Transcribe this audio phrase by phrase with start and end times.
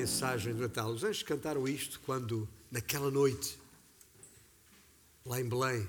[0.00, 0.90] mensagem do Natal.
[0.90, 3.58] Os anjos cantaram isto quando, naquela noite,
[5.24, 5.88] lá em Belém.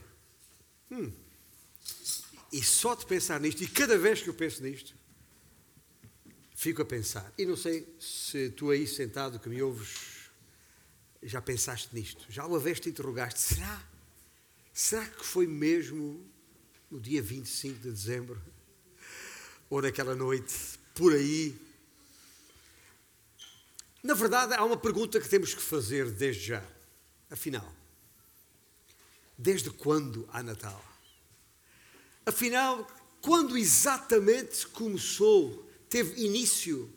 [0.91, 1.11] Hum.
[2.51, 4.93] E só de pensar nisto, e cada vez que eu penso nisto,
[6.53, 7.33] fico a pensar.
[7.37, 10.29] E não sei se tu aí sentado que me ouves
[11.23, 12.25] já pensaste nisto.
[12.29, 13.81] Já uma vez te interrogaste: será?
[14.73, 16.19] Será que foi mesmo
[16.89, 18.41] no dia 25 de dezembro?
[19.69, 20.53] Ou naquela noite,
[20.93, 21.70] por aí?
[24.03, 26.63] Na verdade, há uma pergunta que temos que fazer desde já.
[27.29, 27.71] Afinal,
[29.37, 30.83] desde quando há Natal?
[32.25, 32.85] Afinal,
[33.21, 36.91] quando exatamente começou, teve início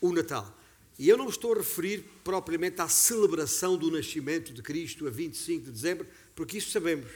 [0.00, 0.56] o Natal?
[0.98, 5.66] E eu não estou a referir propriamente à celebração do nascimento de Cristo a 25
[5.66, 7.08] de dezembro, porque isso sabemos.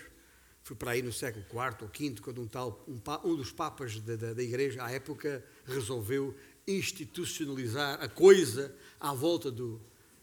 [0.63, 3.99] Foi para aí no século IV ou V, quando um, tal, um, um dos papas
[4.01, 6.33] da, da, da, Igreja, à época, resolveu
[6.67, 9.81] institucionalizar a coisa à volta do,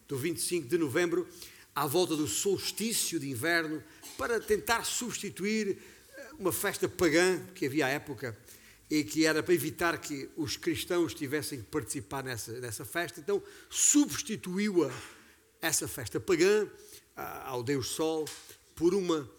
[0.07, 1.27] do 25 de novembro,
[1.75, 3.83] à volta do solstício de inverno,
[4.17, 5.77] para tentar substituir
[6.09, 8.37] eh, uma festa pagã que havia à época
[8.89, 13.19] e que era para evitar que os cristãos tivessem que participar nessa, nessa festa.
[13.19, 14.91] Então substituiu-a,
[15.61, 16.67] essa festa pagã,
[17.45, 18.25] ao Deus Sol,
[18.75, 19.29] por uma,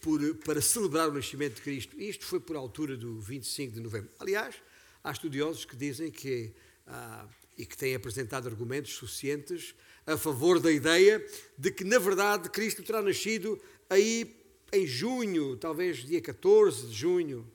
[0.00, 2.00] por, para celebrar o nascimento de Cristo.
[2.00, 4.10] Isto foi por altura do 25 de novembro.
[4.18, 4.54] Aliás,
[5.02, 6.52] há estudiosos que dizem que,
[6.86, 9.74] ah, e que têm apresentado argumentos suficientes
[10.06, 11.24] a favor da ideia
[11.56, 14.36] de que, na verdade, Cristo terá nascido aí
[14.72, 17.50] em junho, talvez dia 14 de junho,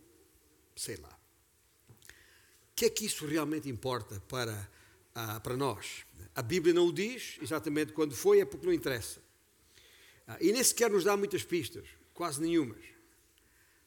[0.75, 1.19] sei lá.
[1.99, 4.69] O que é que isso realmente importa para,
[5.13, 6.05] ah, para nós?
[6.35, 9.21] A Bíblia não o diz exatamente quando foi, é porque não interessa.
[10.27, 12.83] Ah, e nem sequer nos dá muitas pistas, quase nenhumas.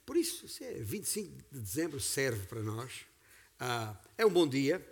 [0.05, 3.07] Por isso, se é 25 de dezembro serve para nós.
[3.59, 4.85] Ah, é um bom dia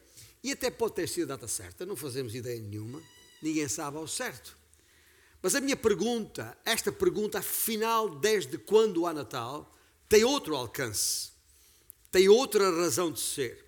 [0.43, 3.03] e até pode ter sido a data certa, não fazemos ideia nenhuma,
[3.43, 4.57] ninguém sabe ao certo.
[5.43, 9.75] Mas a minha pergunta, esta pergunta, afinal, desde quando há Natal,
[10.09, 11.33] tem outro alcance,
[12.11, 13.65] tem outra razão de ser.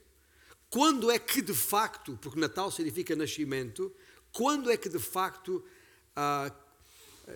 [0.71, 3.95] Quando é que de facto, porque Natal significa nascimento,
[4.33, 5.65] quando é que de facto
[6.15, 6.51] ah,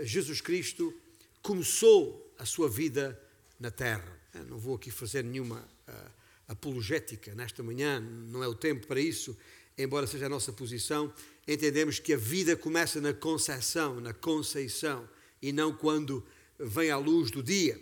[0.00, 0.94] Jesus Cristo
[1.42, 3.18] começou a sua vida
[3.58, 4.20] na terra?
[4.34, 6.10] Eu não vou aqui fazer nenhuma ah,
[6.50, 9.36] apologética nesta manhã, não é o tempo para isso,
[9.78, 11.12] embora seja a nossa posição.
[11.46, 15.08] Entendemos que a vida começa na concepção, na conceição,
[15.40, 16.26] e não quando
[16.58, 17.80] vem à luz do dia.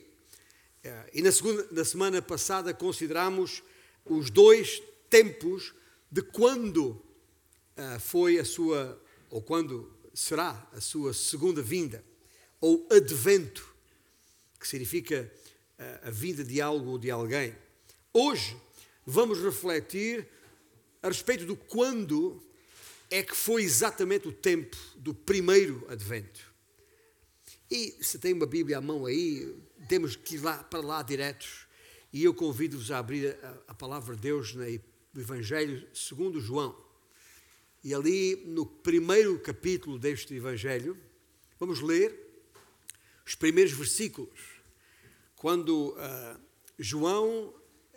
[0.85, 3.63] Ah, e na, segunda, na semana passada consideramos
[4.05, 5.75] os dois tempos
[6.11, 12.05] de quando uh, foi a sua, ou quando será a sua segunda vinda,
[12.61, 13.67] ou advento,
[14.61, 15.31] que significa
[15.79, 17.55] uh, a vinda de algo ou de alguém.
[18.13, 18.57] Hoje
[19.05, 20.27] vamos refletir
[21.03, 22.43] a respeito do quando
[23.11, 26.41] é que foi exatamente o tempo do primeiro advento.
[27.71, 29.55] E se tem uma Bíblia à mão aí,
[29.89, 31.67] temos que ir lá, para lá diretos.
[32.13, 34.65] E eu convido-vos a abrir a, a palavra de Deus na
[35.13, 36.77] do Evangelho segundo João.
[37.85, 40.97] E ali no primeiro capítulo deste Evangelho,
[41.59, 42.15] vamos ler
[43.27, 44.41] os primeiros versículos,
[45.37, 46.41] quando uh,
[46.79, 47.53] João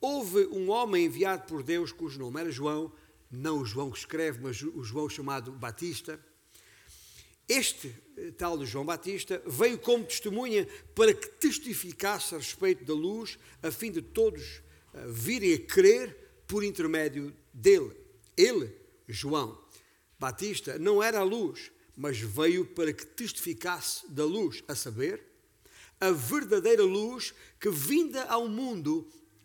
[0.00, 2.92] Houve um homem enviado por Deus cujo nome era João,
[3.30, 6.20] não o João que escreve, mas o João chamado Batista.
[7.48, 12.92] Este eh, tal de João Batista veio como testemunha para que testificasse a respeito da
[12.92, 14.62] luz, a fim de todos
[14.92, 16.16] eh, virem a crer
[16.46, 17.92] por intermédio dele.
[18.36, 18.74] Ele,
[19.08, 19.58] João
[20.18, 25.22] Batista, não era a luz, mas veio para que testificasse da luz, a saber,
[26.00, 29.08] a verdadeira luz que, vinda ao mundo,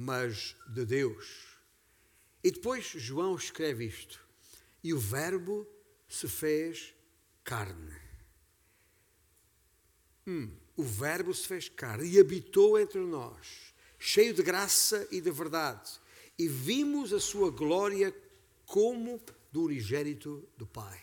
[0.00, 1.58] mas de Deus.
[2.44, 4.24] E depois João escreve isto:
[4.82, 5.66] E o Verbo
[6.08, 6.94] se fez
[7.42, 8.00] carne.
[10.24, 15.32] Hum, o Verbo se fez carne e habitou entre nós, cheio de graça e de
[15.32, 15.90] verdade,
[16.38, 18.14] e vimos a sua glória
[18.66, 21.02] como do unigênito do Pai.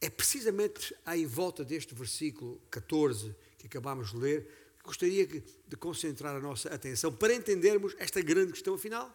[0.00, 6.40] É precisamente em volta deste versículo 14 que acabamos de ler gostaria de concentrar a
[6.40, 9.12] nossa atenção para entendermos esta grande questão, afinal,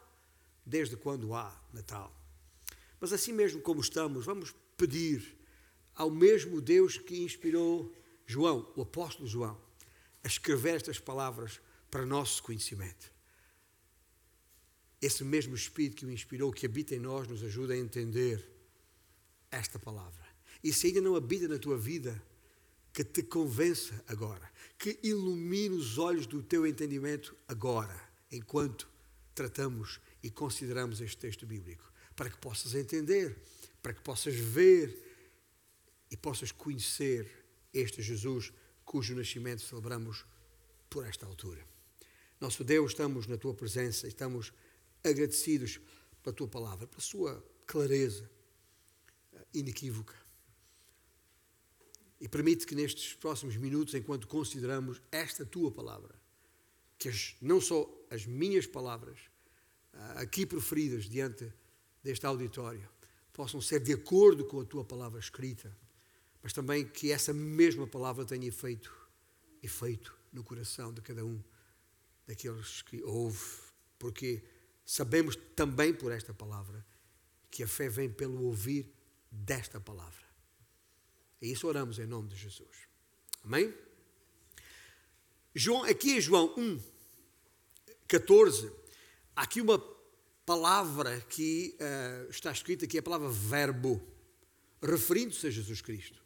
[0.66, 2.14] desde quando há Natal.
[3.00, 5.38] Mas assim mesmo como estamos, vamos pedir
[5.96, 7.94] ao mesmo Deus que inspirou
[8.26, 9.60] João, o apóstolo João,
[10.24, 13.12] a escrever estas palavras para nosso conhecimento.
[15.02, 18.46] Esse mesmo Espírito que o inspirou, que habita em nós, nos ajuda a entender
[19.50, 20.26] esta palavra.
[20.64, 22.22] E se ainda não habita na tua vida,
[22.94, 28.00] que te convença agora, que ilumine os olhos do teu entendimento agora,
[28.32, 28.90] enquanto
[29.34, 33.38] tratamos e consideramos este texto bíblico, para que possas entender,
[33.82, 34.94] para que possas ver
[36.12, 37.30] e possas conhecer
[37.74, 38.52] este Jesus
[38.84, 40.26] cujo nascimento celebramos
[40.90, 41.64] por esta altura.
[42.42, 44.52] Nosso Deus, estamos na tua presença, estamos
[45.04, 45.80] agradecidos
[46.24, 48.30] pela tua palavra, pela sua clareza
[49.54, 50.16] inequívoca.
[52.20, 56.14] E permite que nestes próximos minutos, enquanto consideramos esta tua palavra,
[56.98, 59.18] que as, não só as minhas palavras,
[59.94, 61.52] eh, aqui proferidas diante
[62.04, 62.88] deste auditório,
[63.32, 65.76] possam ser de acordo com a tua palavra escrita,
[66.44, 68.94] mas também que essa mesma palavra tenha efeito,
[69.64, 71.42] efeito no coração de cada um
[72.28, 73.40] daqueles que ouve,
[73.98, 74.44] porque
[74.90, 76.84] Sabemos também por esta palavra
[77.52, 78.92] que a fé vem pelo ouvir
[79.30, 80.29] desta palavra.
[81.42, 82.88] E isso oramos em nome de Jesus.
[83.44, 83.74] Amém?
[85.56, 86.80] João, aqui em João 1,
[88.08, 88.72] 14,
[89.36, 89.80] há aqui uma
[90.46, 94.02] palavra que uh, está escrita aqui, a palavra verbo,
[94.82, 96.22] referindo-se a Jesus Cristo.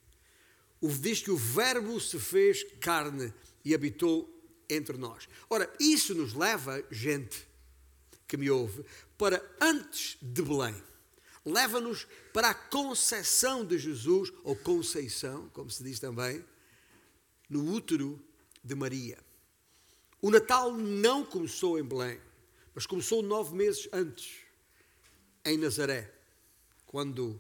[0.80, 3.34] O, diz que o verbo se fez carne
[3.64, 4.30] e habitou
[4.70, 5.28] entre nós.
[5.50, 7.48] Ora, isso nos leva, gente,
[8.28, 8.84] que me ouve,
[9.18, 10.76] para antes de Belém.
[11.46, 16.44] Leva-nos para a concepção de Jesus, ou conceição, como se diz também,
[17.50, 18.20] no útero
[18.64, 19.18] de Maria.
[20.22, 22.20] O Natal não começou em Belém,
[22.74, 24.38] mas começou nove meses antes,
[25.44, 26.14] em Nazaré,
[26.86, 27.40] quando,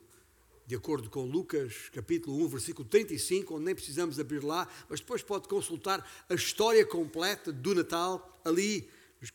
[0.67, 5.23] de acordo com Lucas, capítulo 1, versículo 35, onde nem precisamos abrir lá, mas depois
[5.23, 8.89] pode consultar a história completa do Natal ali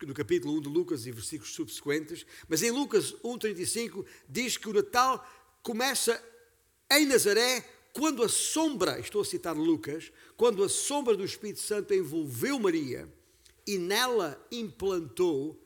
[0.07, 4.73] no capítulo 1 de Lucas e versículos subsequentes, mas em Lucas 1,35 diz que o
[4.73, 5.27] Natal
[5.63, 6.23] começa
[6.91, 11.93] em Nazaré quando a sombra, estou a citar Lucas, quando a sombra do Espírito Santo
[11.95, 13.13] envolveu Maria
[13.67, 15.61] e nela implantou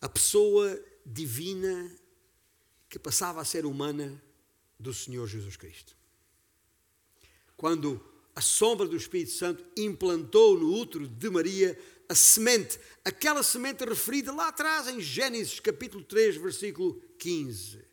[0.00, 1.90] a pessoa divina
[2.88, 4.22] que passava a ser humana
[4.78, 5.96] do Senhor Jesus Cristo.
[7.56, 8.00] Quando
[8.36, 11.78] a sombra do Espírito Santo implantou no útero de Maria
[12.08, 17.84] a semente, aquela semente referida lá atrás em Gênesis capítulo 3, versículo 15,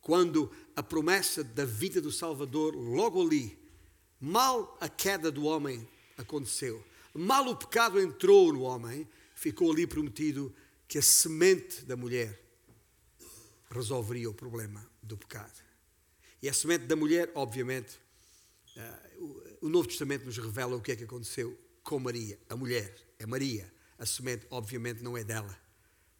[0.00, 3.58] quando a promessa da vida do Salvador, logo ali,
[4.20, 5.86] mal a queda do homem
[6.16, 6.84] aconteceu,
[7.14, 10.54] mal o pecado entrou no homem, ficou ali prometido
[10.86, 12.42] que a semente da mulher
[13.70, 15.62] resolveria o problema do pecado.
[16.40, 17.98] E a semente da mulher, obviamente,
[18.76, 23.07] uh, o Novo Testamento nos revela o que é que aconteceu com Maria, a mulher
[23.18, 23.72] é Maria.
[23.98, 25.58] A semente, obviamente, não é dela.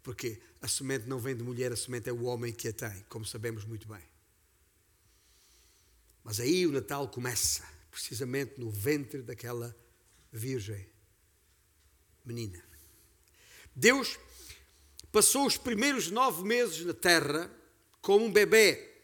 [0.02, 3.04] Porque a semente não vem de mulher, a semente é o homem que a tem,
[3.08, 4.02] como sabemos muito bem.
[6.24, 9.74] Mas aí o Natal começa, precisamente no ventre daquela
[10.32, 10.86] virgem
[12.24, 12.62] menina.
[13.74, 14.18] Deus
[15.12, 17.50] passou os primeiros nove meses na terra
[18.02, 18.96] como um bebê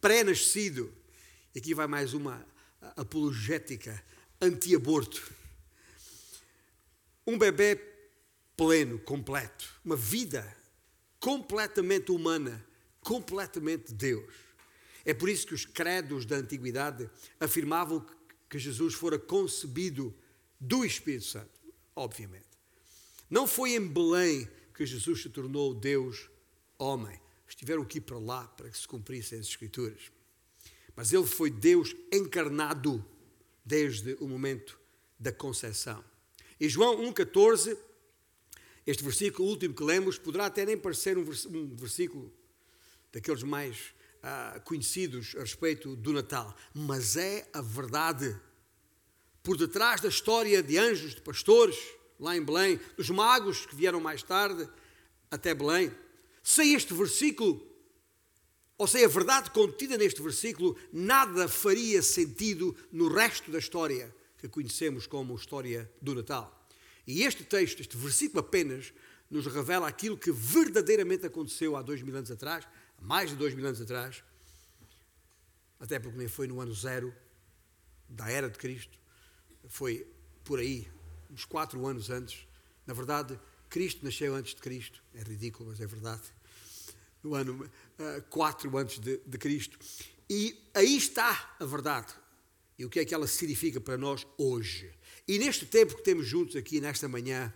[0.00, 0.92] pré-nascido.
[1.54, 2.44] E aqui vai mais uma
[2.96, 4.02] apologética
[4.40, 5.39] anti-aborto
[7.30, 7.80] um bebê
[8.56, 10.56] pleno, completo, uma vida
[11.20, 12.64] completamente humana,
[13.00, 14.34] completamente Deus.
[15.04, 17.08] É por isso que os credos da antiguidade
[17.38, 18.04] afirmavam
[18.48, 20.12] que Jesus fora concebido
[20.58, 21.60] do Espírito Santo,
[21.94, 22.50] obviamente.
[23.30, 26.28] Não foi em Belém que Jesus se tornou Deus
[26.76, 27.18] homem.
[27.48, 30.10] Estiveram aqui para lá para que se cumprissem as Escrituras.
[30.96, 33.04] Mas ele foi Deus encarnado
[33.64, 34.78] desde o momento
[35.18, 36.09] da concepção.
[36.60, 37.74] E João 1,14,
[38.86, 42.30] este versículo último que lemos, poderá até nem parecer um, versículo
[43.10, 48.38] daqueles mais ah, conhecidos a respeito do Natal, mas é a verdade.
[49.42, 51.78] Por detrás da história de anjos, de pastores,
[52.18, 54.68] lá em Belém, dos magos que vieram mais tarde
[55.30, 55.90] até Belém,
[56.42, 57.66] sem este versículo,
[58.76, 64.48] ou seja, a verdade contida neste versículo, nada faria sentido no resto da história que
[64.48, 66.66] conhecemos como história do Natal.
[67.06, 68.92] E este texto, este versículo apenas,
[69.30, 72.66] nos revela aquilo que verdadeiramente aconteceu há dois mil anos atrás,
[73.00, 74.24] mais de dois mil anos atrás,
[75.78, 77.14] até porque nem foi no ano zero
[78.08, 78.98] da era de Cristo,
[79.68, 80.06] foi
[80.44, 80.88] por aí,
[81.30, 82.46] uns quatro anos antes.
[82.86, 86.22] Na verdade, Cristo nasceu antes de Cristo, é ridículo, mas é verdade.
[87.22, 89.78] No ano uh, antes de, de Cristo.
[90.28, 92.12] E aí está a verdade.
[92.80, 94.90] E o que é que ela significa para nós hoje?
[95.28, 97.52] E neste tempo que temos juntos aqui, nesta manhã,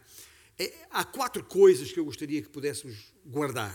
[0.59, 3.75] é, há quatro coisas que eu gostaria que pudéssemos guardar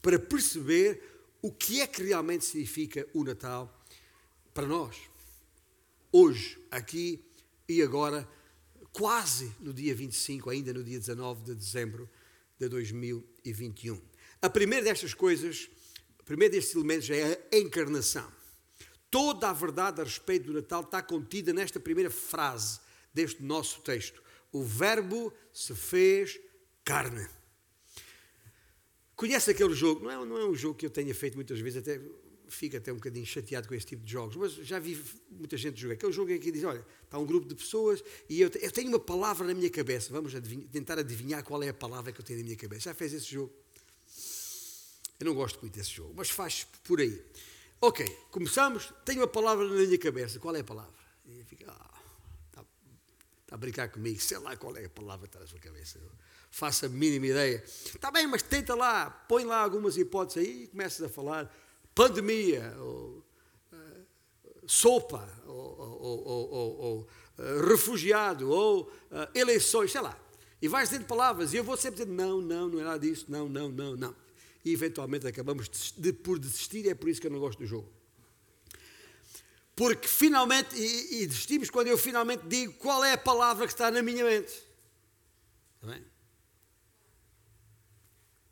[0.00, 1.02] para perceber
[1.42, 3.84] o que é que realmente significa o Natal
[4.54, 4.96] para nós.
[6.12, 7.20] Hoje, aqui
[7.68, 8.24] e agora,
[8.92, 12.08] quase no dia 25, ainda no dia 19 de dezembro
[12.60, 14.00] de 2021.
[14.40, 15.68] A primeira destas coisas,
[16.20, 18.35] o primeiro destes elementos é a encarnação.
[19.10, 22.80] Toda a verdade a respeito do Natal está contida nesta primeira frase
[23.12, 24.22] deste nosso texto.
[24.52, 26.38] O Verbo se fez
[26.84, 27.28] carne.
[29.14, 30.04] Conhece aquele jogo?
[30.04, 32.00] Não é, não é um jogo que eu tenha feito muitas vezes, até
[32.48, 35.80] fico até um bocadinho chateado com esse tipo de jogos, mas já vi muita gente
[35.80, 35.94] jogar.
[35.94, 38.88] Aquele jogo em que diz: olha, está um grupo de pessoas e eu, eu tenho
[38.88, 42.24] uma palavra na minha cabeça, vamos adivinhar, tentar adivinhar qual é a palavra que eu
[42.24, 42.82] tenho na minha cabeça.
[42.82, 43.52] Já fez esse jogo?
[45.18, 47.22] Eu não gosto muito desse jogo, mas faz por aí.
[47.86, 48.92] Ok, começamos.
[49.04, 50.40] Tenho uma palavra na minha cabeça.
[50.40, 50.92] Qual é a palavra?
[51.24, 52.00] E fica, ah,
[52.48, 52.64] está,
[53.42, 56.00] está a brincar comigo, sei lá qual é a palavra que está na sua cabeça
[56.56, 57.62] faça a mínima ideia.
[57.64, 61.54] Está bem, mas tenta lá, põe lá algumas hipóteses aí e começas a falar
[61.94, 63.22] pandemia, ou
[63.72, 64.06] uh,
[64.66, 70.18] sopa, ou, ou, ou, ou uh, refugiado, ou uh, eleições, sei lá.
[70.60, 73.26] E vais dizendo palavras e eu vou sempre dizendo não, não, não é nada disso,
[73.28, 74.25] não, não, não, não.
[74.66, 77.88] E eventualmente acabamos de, por desistir, é por isso que eu não gosto do jogo.
[79.76, 83.92] Porque finalmente, e, e desistimos quando eu finalmente digo qual é a palavra que está
[83.92, 84.52] na minha mente.
[85.76, 86.04] Está bem?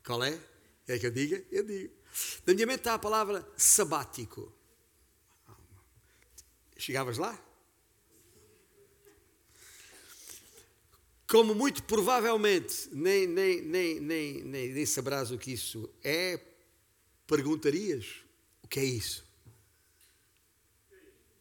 [0.05, 0.39] Qual é?
[0.87, 1.43] É que eu diga?
[1.51, 1.93] Eu digo.
[2.47, 4.55] Na minha mente está a palavra sabático.
[6.77, 7.37] Chegavas lá?
[11.35, 16.39] Como muito provavelmente nem, nem, nem, nem, nem, nem sabrás o que isso é,
[17.27, 18.23] perguntarias:
[18.63, 19.25] o que é isso?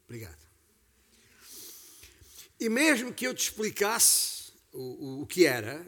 [0.05, 0.45] Obrigado.
[2.59, 5.87] E mesmo que eu te explicasse o, o, o que era,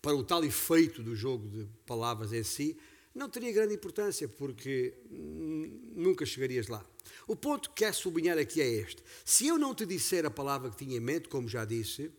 [0.00, 2.78] para o tal efeito do jogo de palavras em si,
[3.12, 6.86] não teria grande importância, porque nunca chegarias lá.
[7.26, 10.70] O ponto que quero sublinhar aqui é este: se eu não te disser a palavra
[10.70, 12.12] que tinha em mente, como já disse,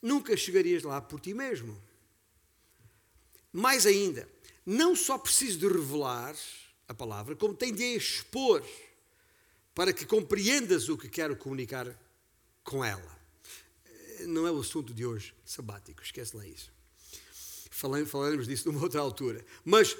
[0.00, 1.80] nunca chegarias lá por ti mesmo.
[3.52, 4.28] Mais ainda,
[4.64, 6.36] não só preciso de revelar
[6.88, 8.64] a palavra, como tenho de a expor
[9.74, 11.98] para que compreendas o que quero comunicar
[12.62, 13.16] com ela.
[14.20, 16.76] Não é o assunto de hoje, sabático, esquece lá isso
[18.06, 19.44] falaremos disso numa outra altura.
[19.64, 19.96] Mas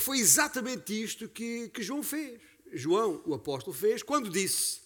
[0.00, 2.40] foi exatamente isto que, que João fez.
[2.72, 4.80] João, o apóstolo, fez quando disse: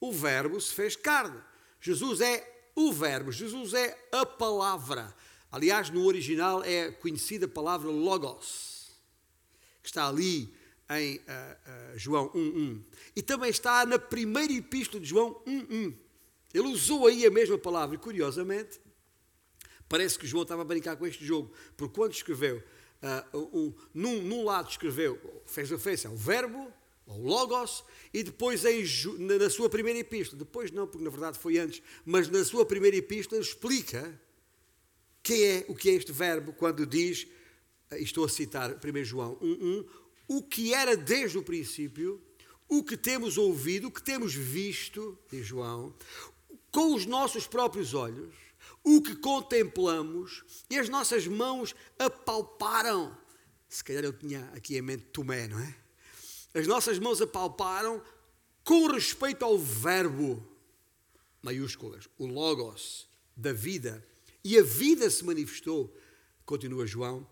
[0.00, 1.40] O Verbo se fez carne.
[1.80, 5.14] Jesus é o Verbo, Jesus é a palavra.
[5.50, 8.90] Aliás, no original é conhecida a palavra Logos,
[9.82, 10.54] que está ali
[10.90, 12.82] em uh, uh, João 1.1.
[13.16, 15.94] E também está na primeira epístola de João 1.1.
[16.54, 18.80] Ele usou aí a mesma palavra, e curiosamente,
[19.88, 22.62] Parece que João estava a brincar com este jogo, porque quando escreveu,
[23.32, 26.70] uh, um, num, num, lado escreveu, fez referência ao verbo,
[27.08, 28.84] ao logos, e depois em,
[29.18, 32.96] na sua primeira epístola, depois não, porque na verdade foi antes, mas na sua primeira
[32.96, 34.20] epístola explica
[35.22, 37.26] que é, o que é este verbo quando diz,
[37.90, 39.86] uh, estou a citar 1 João 1.1,
[40.28, 42.22] o que era desde o princípio,
[42.68, 45.94] o que temos ouvido, o que temos visto, diz João,
[46.70, 48.34] com os nossos próprios olhos,
[48.84, 53.16] o que contemplamos e as nossas mãos apalparam.
[53.68, 55.87] Se calhar eu tinha aqui em mente Tomé, não é?
[56.58, 58.02] As nossas mãos apalparam
[58.64, 60.44] com respeito ao verbo,
[61.40, 64.04] maiúsculas, o Logos, da vida.
[64.42, 65.96] E a vida se manifestou,
[66.44, 67.24] continua João,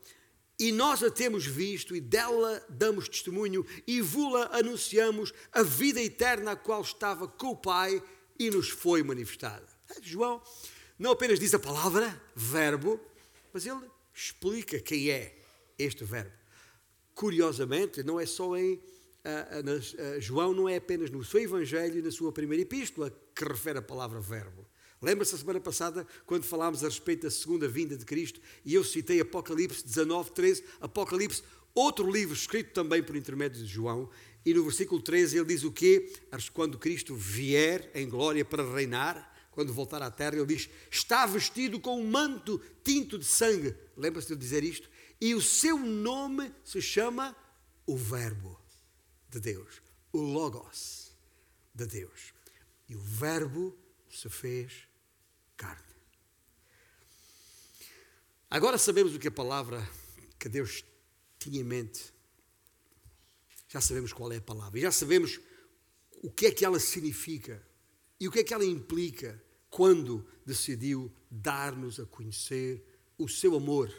[0.56, 6.52] e nós a temos visto e dela damos testemunho e vula anunciamos a vida eterna
[6.52, 8.00] a qual estava com o Pai
[8.38, 9.66] e nos foi manifestada.
[10.02, 10.40] João
[10.96, 13.00] não apenas diz a palavra, verbo,
[13.52, 15.36] mas ele explica quem é
[15.76, 16.32] este verbo.
[17.12, 18.80] Curiosamente, não é só em.
[19.26, 23.44] Uh, uh, João não é apenas no seu Evangelho e na sua primeira epístola que
[23.44, 24.64] refere a palavra verbo.
[25.02, 28.84] Lembra-se a semana passada, quando falámos a respeito da segunda vinda de Cristo, e eu
[28.84, 31.42] citei Apocalipse 19, 13, Apocalipse,
[31.74, 34.08] outro livro escrito também por intermédio de João,
[34.44, 36.12] e no versículo 13 ele diz o quê?
[36.52, 41.80] Quando Cristo vier em glória para reinar, quando voltar à terra, ele diz: Está vestido
[41.80, 43.74] com um manto tinto de sangue.
[43.96, 44.88] Lembra-se de dizer isto?
[45.20, 47.34] E o seu nome se chama
[47.86, 48.65] o Verbo
[49.28, 51.12] de Deus, o Logos
[51.74, 52.32] de Deus.
[52.88, 53.76] E o Verbo
[54.08, 54.88] se fez
[55.56, 55.82] carne.
[58.48, 59.86] Agora sabemos o que a palavra
[60.38, 60.84] que Deus
[61.38, 62.12] tinha em mente.
[63.68, 64.78] Já sabemos qual é a palavra.
[64.78, 65.40] E já sabemos
[66.22, 67.62] o que é que ela significa
[68.18, 72.82] e o que é que ela implica quando decidiu dar-nos a conhecer
[73.18, 73.92] o seu amor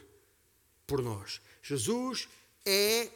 [0.87, 1.41] por nós.
[1.61, 2.27] Jesus
[2.65, 3.11] é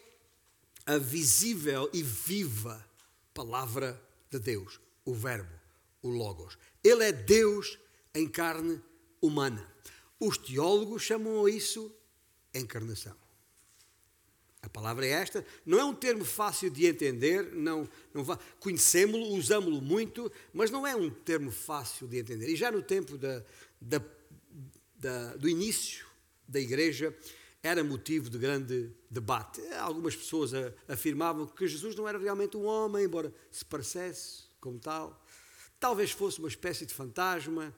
[0.91, 2.85] a visível e viva
[3.33, 5.53] palavra de Deus, o Verbo,
[6.01, 6.57] o Logos.
[6.83, 7.79] Ele é Deus
[8.13, 8.81] em carne
[9.21, 9.65] humana.
[10.19, 11.95] Os teólogos chamam a isso
[12.53, 13.15] encarnação.
[14.61, 18.23] A palavra é esta, não é um termo fácil de entender, não, não
[18.59, 22.49] conhecemos-lo, usamos-lo muito, mas não é um termo fácil de entender.
[22.49, 23.43] E já no tempo da,
[23.79, 24.01] da,
[24.97, 26.05] da, do início
[26.47, 27.15] da igreja,
[27.63, 29.61] era motivo de grande debate.
[29.79, 30.51] Algumas pessoas
[30.87, 35.23] afirmavam que Jesus não era realmente um homem, embora se parecesse como tal.
[35.79, 37.73] Talvez fosse uma espécie de fantasma.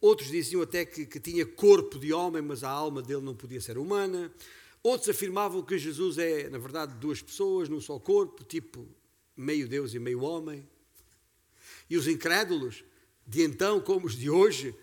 [0.00, 3.60] Outros diziam até que, que tinha corpo de homem, mas a alma dele não podia
[3.60, 4.32] ser humana.
[4.82, 8.86] Outros afirmavam que Jesus é, na verdade, duas pessoas num só corpo, tipo
[9.36, 10.66] meio Deus e meio homem.
[11.88, 12.84] E os incrédulos,
[13.26, 14.74] de então como os de hoje,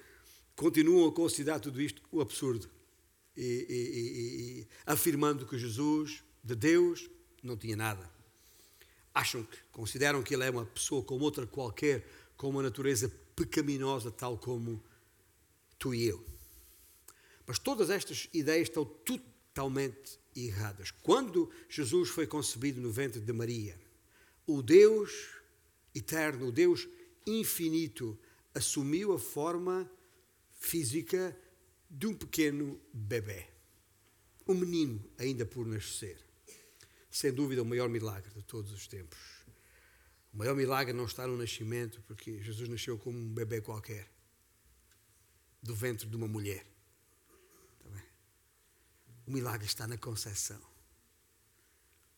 [0.55, 2.69] continuam a considerar tudo isto o absurdo.
[3.35, 7.09] E, e, e, afirmando que Jesus, de Deus,
[7.43, 8.09] não tinha nada.
[9.13, 14.11] Acham que, consideram que ele é uma pessoa como outra qualquer, com uma natureza pecaminosa,
[14.11, 14.81] tal como
[15.77, 16.23] tu e eu.
[17.45, 20.91] Mas todas estas ideias estão totalmente erradas.
[20.91, 23.79] Quando Jesus foi concebido no ventre de Maria,
[24.47, 25.11] o Deus
[25.93, 26.87] eterno, o Deus
[27.25, 28.17] infinito,
[28.53, 29.89] assumiu a forma
[30.59, 31.35] física
[31.89, 33.47] de um pequeno bebê,
[34.47, 36.23] um menino ainda por nascer.
[37.09, 39.19] Sem dúvida, o maior milagre de todos os tempos.
[40.33, 44.11] O maior milagre não está no nascimento, porque Jesus nasceu como um bebê qualquer,
[45.61, 46.65] do ventre de uma mulher.
[49.25, 50.61] O milagre está na concepção.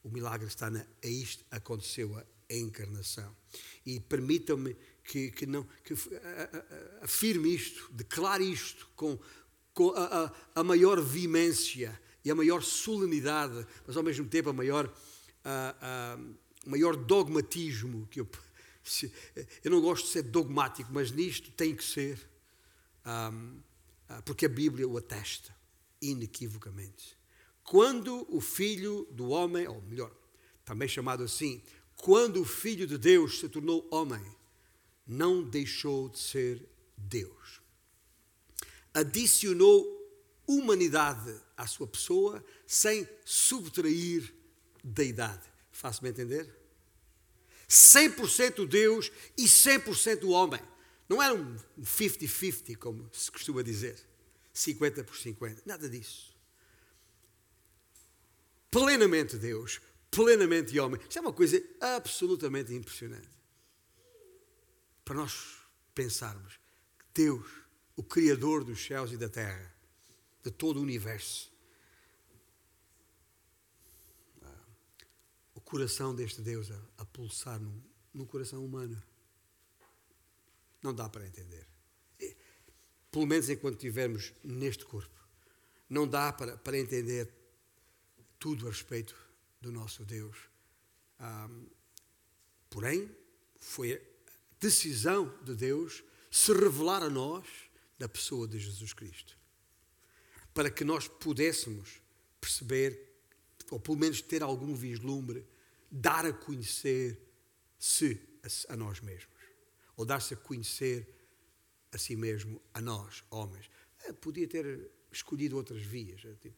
[0.03, 0.85] O milagre está na.
[1.01, 3.35] É isto aconteceu a encarnação.
[3.85, 5.93] E permitam-me que, que, não, que
[7.01, 9.17] afirme isto, declare isto com
[9.95, 14.93] a, a, a, maior vimência e a maior solenidade, mas ao mesmo tempo a maior,
[15.43, 18.27] a, a maior dogmatismo que eu.
[19.63, 22.25] Eu não gosto de ser dogmático, mas nisto tem que ser,
[23.05, 23.59] um,
[24.23, 25.53] porque a Bíblia o atesta
[26.01, 27.17] inequivocamente.
[27.63, 30.09] Quando o Filho do Homem, ou melhor,
[30.63, 31.61] também chamado assim,
[31.97, 34.23] quando o Filho de Deus se tornou homem,
[35.05, 37.61] não deixou de ser Deus.
[38.97, 39.85] Adicionou
[40.47, 44.33] humanidade à sua pessoa sem subtrair
[44.83, 45.43] deidade.
[45.71, 46.49] Faço-me entender?
[47.69, 50.61] 100% Deus e 100% homem.
[51.07, 53.97] Não era um 50-50, como se costuma dizer.
[54.51, 55.61] 50 por 50.
[55.65, 56.35] Nada disso.
[58.71, 59.79] Plenamente Deus,
[60.09, 60.99] plenamente homem.
[61.01, 63.29] Isto é uma coisa absolutamente impressionante.
[65.05, 65.59] Para nós
[65.93, 66.59] pensarmos
[66.97, 67.47] que Deus,
[67.97, 69.75] o Criador dos céus e da terra,
[70.41, 71.51] de todo o universo,
[75.53, 77.83] o coração deste Deus a, a pulsar no,
[78.13, 79.03] no coração humano.
[80.81, 81.67] Não dá para entender
[83.17, 85.17] pelo menos enquanto estivermos neste corpo.
[85.89, 87.27] Não dá para, para entender
[88.37, 89.15] tudo a respeito
[89.59, 90.37] do nosso Deus.
[92.69, 93.09] porém,
[93.59, 93.99] foi a
[94.59, 97.47] decisão de Deus se revelar a nós
[97.99, 99.37] na pessoa de Jesus Cristo.
[100.53, 102.01] Para que nós pudéssemos
[102.39, 103.15] perceber,
[103.69, 105.45] ou pelo menos ter algum vislumbre,
[105.91, 109.37] dar a conhecer-se a, a nós mesmos.
[109.95, 111.13] Ou dar-se a conhecer
[111.91, 113.69] a si mesmo, a nós, homens.
[114.05, 116.21] Eu podia ter escolhido outras vias.
[116.39, 116.55] Tipo,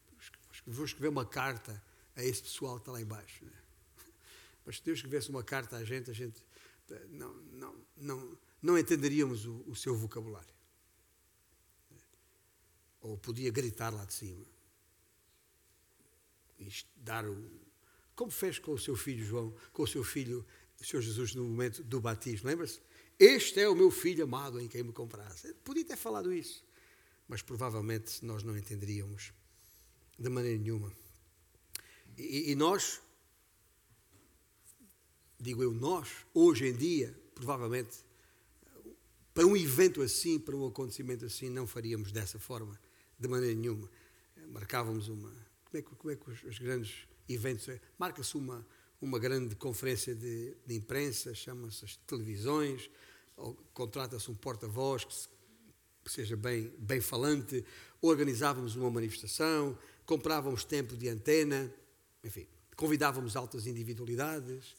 [0.66, 1.82] vou escrever uma carta
[2.14, 3.44] a esse pessoal que está lá embaixo.
[3.44, 3.52] Né?
[4.66, 6.44] Mas se Deus escrevesse uma carta a gente, a gente
[7.08, 10.59] não, não, não, não entenderíamos o, o seu vocabulário.
[13.00, 14.44] Ou podia gritar lá de cima.
[16.96, 17.50] Dar o.
[18.14, 20.46] Como fez com o seu filho João, com o seu filho,
[20.78, 22.80] o Senhor Jesus, no momento do batismo, lembra-se?
[23.18, 25.52] Este é o meu filho amado em quem me comprasse.
[25.64, 26.64] Podia ter falado isso,
[27.28, 29.32] mas provavelmente nós não entenderíamos
[30.18, 30.92] de maneira nenhuma.
[32.16, 33.00] E, e nós,
[35.38, 37.98] digo eu, nós, hoje em dia, provavelmente,
[39.32, 42.78] para um evento assim, para um acontecimento assim, não faríamos dessa forma,
[43.20, 43.88] de maneira nenhuma.
[44.48, 45.30] Marcávamos uma.
[45.64, 47.68] Como é que, como é que os, os grandes eventos.
[47.98, 48.66] Marca-se uma,
[49.00, 52.90] uma grande conferência de, de imprensa, chama-se as televisões,
[53.72, 55.14] contrata-se um porta-voz que,
[56.04, 57.64] que, seja bem, bem falante,
[58.00, 61.72] organizávamos uma manifestação, comprávamos tempo de antena,
[62.24, 64.74] enfim, convidávamos altas individualidades.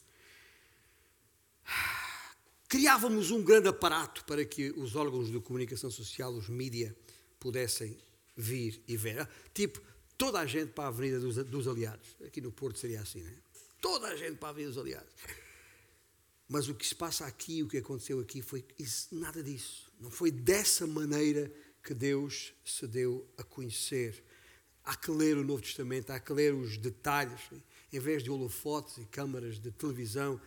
[2.68, 6.96] Criávamos um grande aparato para que os órgãos de comunicação social, os mídia,
[7.38, 7.98] pudessem
[8.42, 9.28] vir e ver.
[9.54, 9.80] Tipo,
[10.18, 12.16] toda a gente para a Avenida dos, dos Aliados.
[12.26, 13.34] Aqui no Porto seria assim, né?
[13.80, 15.12] Toda a gente para a Avenida dos Aliados.
[16.48, 19.90] Mas o que se passa aqui, o que aconteceu aqui, foi isso, nada disso.
[19.98, 21.50] Não foi dessa maneira
[21.82, 24.22] que Deus se deu a conhecer.
[24.84, 27.40] Há que ler o Novo Testamento, há que ler os detalhes.
[27.92, 30.40] Em vez de holofotes e câmaras de televisão,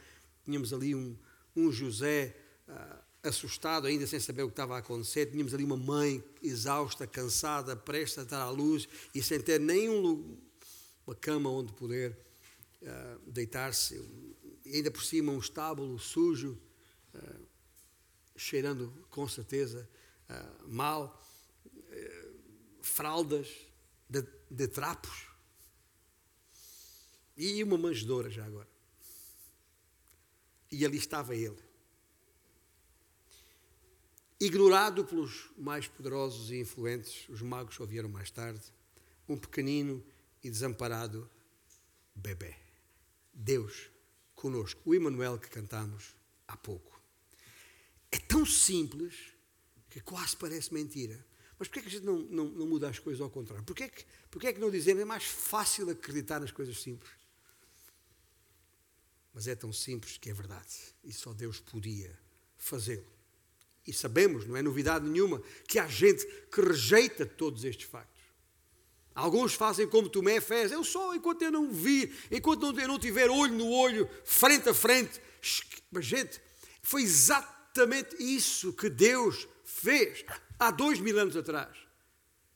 [0.43, 1.17] tínhamos ali um,
[1.55, 2.35] um José
[2.67, 5.25] uh, assustado, ainda sem saber o que estava a acontecer.
[5.27, 10.37] Tínhamos ali uma mãe exausta, cansada, prestes a dar à luz e sem ter nenhum
[11.05, 12.17] uma cama onde poder
[12.81, 14.01] uh, deitar-se.
[14.65, 16.57] Ainda por cima um estábulo sujo,
[17.13, 17.45] uh,
[18.35, 19.89] cheirando com certeza
[20.29, 21.21] uh, mal,
[22.81, 23.47] fraldas
[24.07, 25.27] de, de trapos
[27.35, 28.69] e uma manjedoura já agora.
[30.71, 31.64] E ali estava ele
[34.39, 38.61] Ignorado pelos mais poderosos e influentes, os magos só vieram mais tarde,
[39.29, 40.03] um pequenino
[40.43, 41.29] e desamparado
[42.13, 42.55] bebê.
[43.33, 43.89] Deus
[44.35, 44.81] conosco.
[44.85, 46.13] O Emanuel que cantamos
[46.47, 47.01] há pouco.
[48.11, 49.33] É tão simples
[49.89, 51.25] que quase parece mentira.
[51.57, 53.63] Mas porquê é que a gente não, não, não muda as coisas ao contrário?
[53.63, 57.11] Porquê é, que, porquê é que não dizemos é mais fácil acreditar nas coisas simples?
[59.33, 60.93] Mas é tão simples que é verdade.
[61.03, 62.17] E só Deus podia
[62.57, 63.14] fazê-lo.
[63.87, 68.15] E sabemos, não é novidade nenhuma, que há gente que rejeita todos estes factos.
[69.13, 73.29] Alguns fazem como Tomé fez, eu só enquanto eu não vir, enquanto eu não tiver
[73.29, 75.21] olho no olho, frente a frente.
[75.89, 76.41] Mas, gente,
[76.81, 80.25] foi exatamente isso que Deus fez
[80.59, 81.77] há dois mil anos atrás.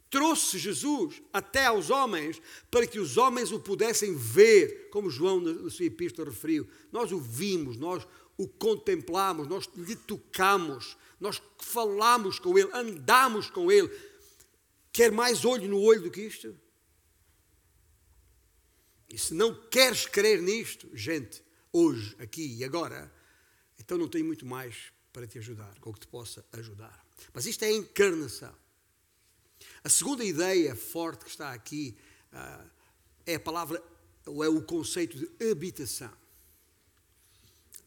[0.09, 5.69] Trouxe Jesus até aos homens para que os homens o pudessem ver, como João na
[5.69, 6.67] sua epístola referiu.
[6.91, 13.71] Nós o vimos, nós o contemplamos, nós lhe tocamos, nós falamos com Ele, andamos com
[13.71, 13.89] Ele.
[14.91, 16.57] Quer mais olho no olho do que isto?
[19.09, 23.11] E se não queres crer nisto, gente, hoje, aqui e agora,
[23.77, 27.05] então não tenho muito mais para te ajudar, com o que te possa ajudar.
[27.33, 28.55] Mas isto é a encarnação.
[29.83, 31.97] A segunda ideia forte que está aqui
[32.31, 32.69] uh,
[33.25, 33.83] é a palavra,
[34.25, 36.13] ou é o conceito de habitação.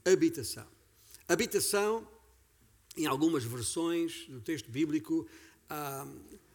[0.05, 0.67] Habitação.
[1.29, 2.09] Habitação
[2.97, 5.27] em algumas versões do texto bíblico,
[5.69, 6.07] ah,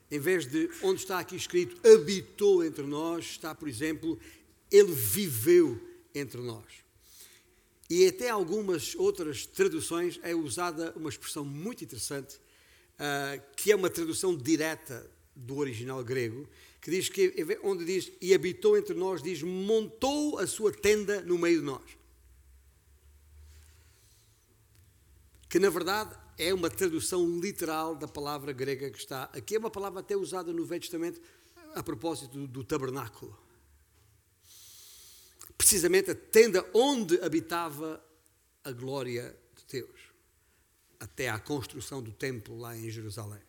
[0.10, 4.18] em vez de onde está aqui escrito habitou entre nós, está, por exemplo,
[4.72, 5.80] ele viveu
[6.14, 6.66] entre nós.
[7.90, 12.40] E até algumas outras traduções é usada uma expressão muito interessante,
[13.00, 16.48] ah, que é uma tradução direta do original grego,
[16.82, 21.38] que diz que, onde diz, e habitou entre nós, diz, montou a sua tenda no
[21.38, 21.98] meio de nós.
[25.50, 29.56] Que na verdade é uma tradução literal da palavra grega que está aqui.
[29.56, 31.20] É uma palavra até usada no Velho Testamento
[31.74, 33.38] a propósito do, do tabernáculo.
[35.58, 38.04] Precisamente a tenda onde habitava
[38.64, 40.00] a glória de Deus,
[41.00, 43.42] até à construção do templo lá em Jerusalém.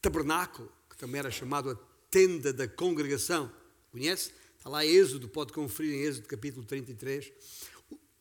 [0.00, 1.78] Tabernáculo, que também era chamado a
[2.10, 3.50] tenda da congregação.
[3.90, 4.32] Conhece?
[4.56, 7.32] Está lá Êxodo, pode conferir em Êxodo capítulo 33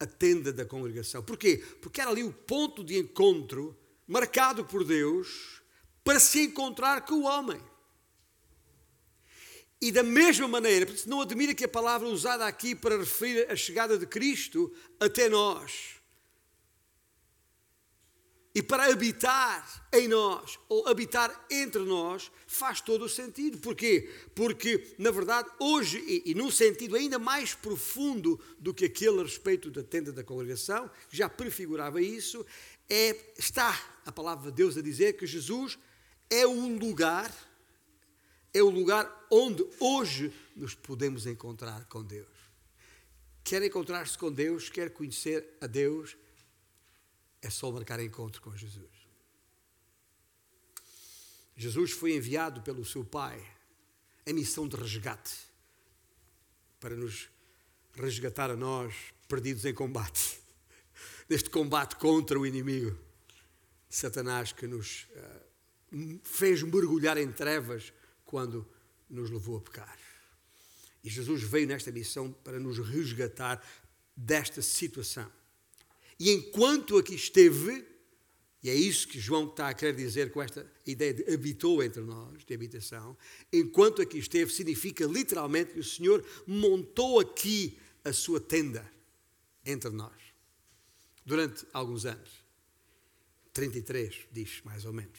[0.01, 1.23] a tenda da congregação.
[1.23, 1.63] Porquê?
[1.79, 5.61] Porque era ali o ponto de encontro marcado por Deus
[6.03, 7.61] para se encontrar com o homem.
[9.79, 13.97] E da mesma maneira, não admira que a palavra usada aqui para referir a chegada
[13.97, 16.00] de Cristo até nós
[18.53, 23.57] e para habitar em nós, ou habitar entre nós, faz todo o sentido.
[23.59, 24.09] Porquê?
[24.35, 29.23] Porque, na verdade, hoje, e, e num sentido ainda mais profundo do que aquele a
[29.23, 32.45] respeito da tenda da congregação, já prefigurava isso,
[32.89, 35.79] é, está a palavra de Deus a dizer que Jesus
[36.29, 37.33] é o lugar,
[38.53, 42.27] é o lugar onde hoje nos podemos encontrar com Deus.
[43.45, 46.17] Quer encontrar-se com Deus, quer conhecer a Deus,
[47.41, 48.89] é só marcar encontro com Jesus.
[51.55, 53.39] Jesus foi enviado pelo seu Pai
[54.25, 55.49] em missão de resgate.
[56.79, 57.29] para nos
[57.93, 58.95] resgatar a nós,
[59.27, 60.39] perdidos em combate,
[61.29, 62.97] neste combate contra o inimigo.
[63.87, 67.93] Satanás que nos uh, fez mergulhar em trevas
[68.25, 68.67] quando
[69.09, 69.99] nos levou a pecar.
[71.03, 73.61] E Jesus veio nesta missão para nos resgatar
[74.15, 75.31] desta situação.
[76.21, 77.83] E enquanto aqui esteve,
[78.61, 82.03] e é isso que João está a querer dizer com esta ideia de habitou entre
[82.03, 83.17] nós, de habitação,
[83.51, 88.87] enquanto aqui esteve, significa literalmente que o Senhor montou aqui a sua tenda
[89.65, 90.13] entre nós,
[91.25, 92.29] durante alguns anos.
[93.51, 95.17] 33, diz mais ou menos.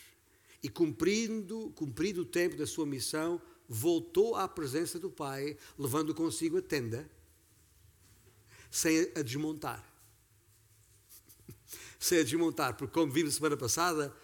[0.63, 6.59] E cumprindo, cumprido o tempo da sua missão, voltou à presença do Pai, levando consigo
[6.59, 7.11] a tenda,
[8.71, 9.92] sem a desmontar.
[12.03, 14.15] Sem a desmontar, porque como vimos semana passada,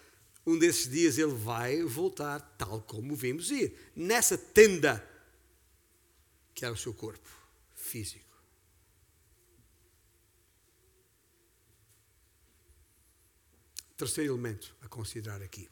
[0.45, 5.07] um desses dias ele vai voltar tal como vimos ir, nessa tenda
[6.53, 7.29] que é o seu corpo
[7.73, 8.27] físico.
[13.95, 15.69] Terceiro elemento a considerar aqui.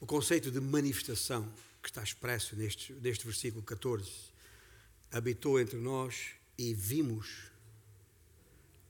[0.00, 4.10] O conceito de manifestação que está expresso neste, neste versículo 14.
[5.12, 7.49] Habitou entre nós e vimos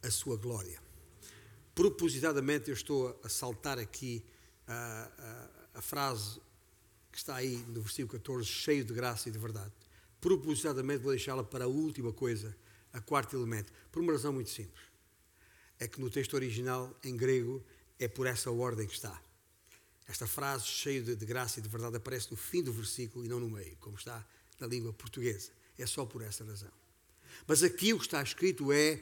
[0.03, 0.81] a sua glória.
[1.75, 4.25] Propositadamente eu estou a saltar aqui
[4.67, 6.41] a, a, a frase
[7.11, 9.73] que está aí no versículo 14, cheio de graça e de verdade.
[10.21, 12.57] Propositadamente vou deixá-la para a última coisa,
[12.93, 14.91] a quarto elemento, por uma razão muito simples
[15.81, 17.65] é que no texto original, em grego,
[17.99, 19.21] é por essa ordem que está.
[20.07, 23.29] Esta frase, cheia de, de, graça e de verdade, aparece no fim do versículo e
[23.29, 24.25] não no meio, como está
[24.59, 25.51] na língua portuguesa.
[25.79, 26.71] É só por essa razão.
[27.47, 29.01] Mas aqui o que está escrito é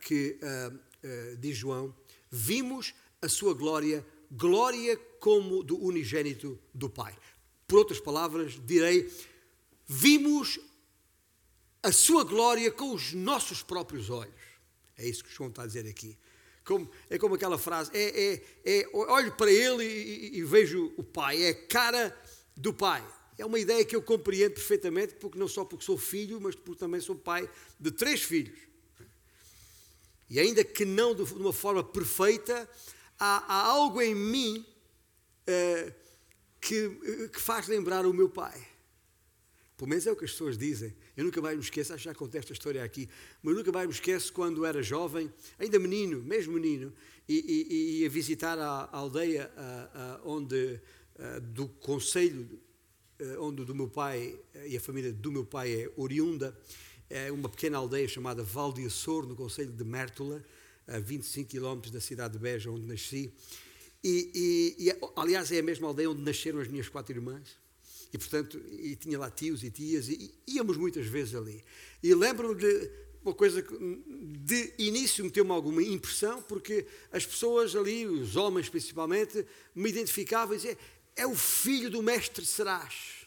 [0.00, 1.94] que, uh, uh, diz João,
[2.30, 7.16] vimos a sua glória, glória como do unigênito do Pai.
[7.66, 9.10] Por outras palavras, direi,
[9.86, 10.60] vimos
[11.82, 14.34] a sua glória com os nossos próprios olhos.
[14.96, 16.16] É isso que João está a dizer aqui.
[16.64, 20.92] Como, é como aquela frase: é, é, é olho para ele e, e, e vejo
[20.96, 22.16] o Pai, é a cara
[22.56, 23.04] do Pai.
[23.36, 26.78] É uma ideia que eu compreendo perfeitamente, porque não só porque sou filho, mas porque
[26.78, 28.56] também sou pai de três filhos.
[30.28, 32.68] E ainda que não de uma forma perfeita,
[33.18, 34.66] há, há algo em mim
[35.48, 35.94] uh,
[36.60, 38.66] que, que faz lembrar o meu pai.
[39.76, 40.94] Pelo menos é o que as pessoas dizem.
[41.16, 43.08] Eu nunca mais me esqueço, acho que já contei esta história aqui,
[43.42, 46.92] mas nunca mais me esqueço quando era jovem, ainda menino, mesmo menino,
[47.28, 50.80] e, e, e ia visitar a, a aldeia a, a, onde,
[51.42, 52.48] do conselho
[53.38, 56.56] onde do meu pai e a família do meu pai é oriunda,
[57.08, 60.44] é uma pequena aldeia chamada Val de Açor, no conselho de Mértola,
[60.86, 63.32] a 25 quilómetros da cidade de Beja, onde nasci.
[64.02, 67.56] E, e, e, aliás, é a mesma aldeia onde nasceram as minhas quatro irmãs.
[68.12, 71.64] E, portanto, e tinha lá tios e tias, e íamos muitas vezes ali.
[72.02, 72.90] E lembro-me de
[73.24, 73.74] uma coisa que
[74.38, 80.54] de início me teve alguma impressão, porque as pessoas ali, os homens principalmente, me identificavam
[80.54, 80.76] e diziam:
[81.16, 83.26] é o filho do mestre serás.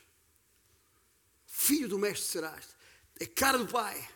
[1.46, 2.77] Filho do mestre serás.
[3.20, 4.08] É cara do pai.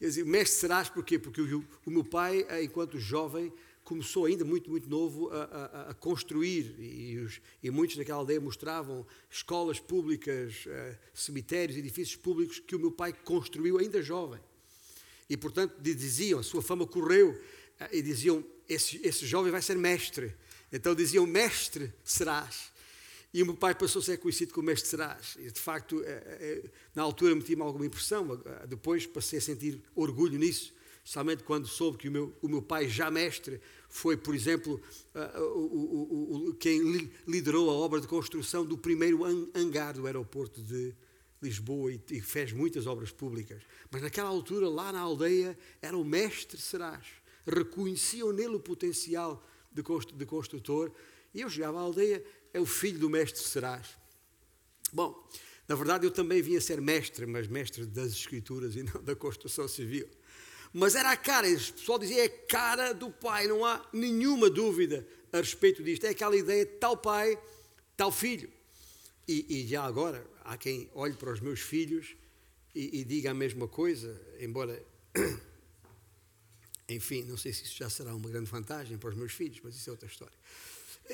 [0.00, 1.18] Eu dizia, mestre serás porquê?
[1.18, 3.52] Porque o, o meu pai, enquanto jovem,
[3.84, 8.40] começou ainda muito, muito novo a, a, a construir e, os, e, muitos daquela aldeia
[8.40, 14.40] mostravam escolas públicas, uh, cemitérios, edifícios públicos que o meu pai construiu ainda jovem.
[15.28, 19.76] E, portanto, diziam, a sua fama correu, uh, e diziam, esse, esse jovem vai ser
[19.76, 20.34] mestre.
[20.72, 22.72] Então diziam, mestre serás.
[23.34, 25.36] E o meu pai passou a ser conhecido como mestre serás.
[25.38, 30.38] E, de facto, uh, na altura me tinha alguma impressão, depois passei a sentir orgulho
[30.38, 30.72] nisso
[31.04, 34.80] somente quando soube que o meu, o meu pai, já mestre, foi, por exemplo,
[35.14, 39.22] o, o, quem li, liderou a obra de construção do primeiro
[39.54, 40.94] hangar do aeroporto de
[41.42, 43.62] Lisboa e, e, fez muitas obras públicas.
[43.90, 47.04] Mas naquela altura, lá na aldeia, era o mestre Serás.
[47.46, 49.82] Reconheciam nele o potencial de,
[50.16, 50.90] de construtor.
[51.34, 53.88] E eu chegava à aldeia, é o filho do mestre Serás.
[54.90, 55.28] Bom,
[55.68, 59.68] na verdade eu também vinha ser mestre, mas mestre das escrituras e não da construção
[59.68, 60.08] civil
[60.76, 64.50] mas era a cara, o pessoal dizia, é a cara do pai, não há nenhuma
[64.50, 66.04] dúvida a respeito disto.
[66.04, 67.38] É aquela ideia de tal pai,
[67.96, 68.50] tal filho.
[69.28, 72.16] E, e já agora, há quem olhe para os meus filhos
[72.74, 74.84] e, e diga a mesma coisa, embora,
[76.90, 79.76] enfim, não sei se isso já será uma grande vantagem para os meus filhos, mas
[79.76, 80.36] isso é outra história.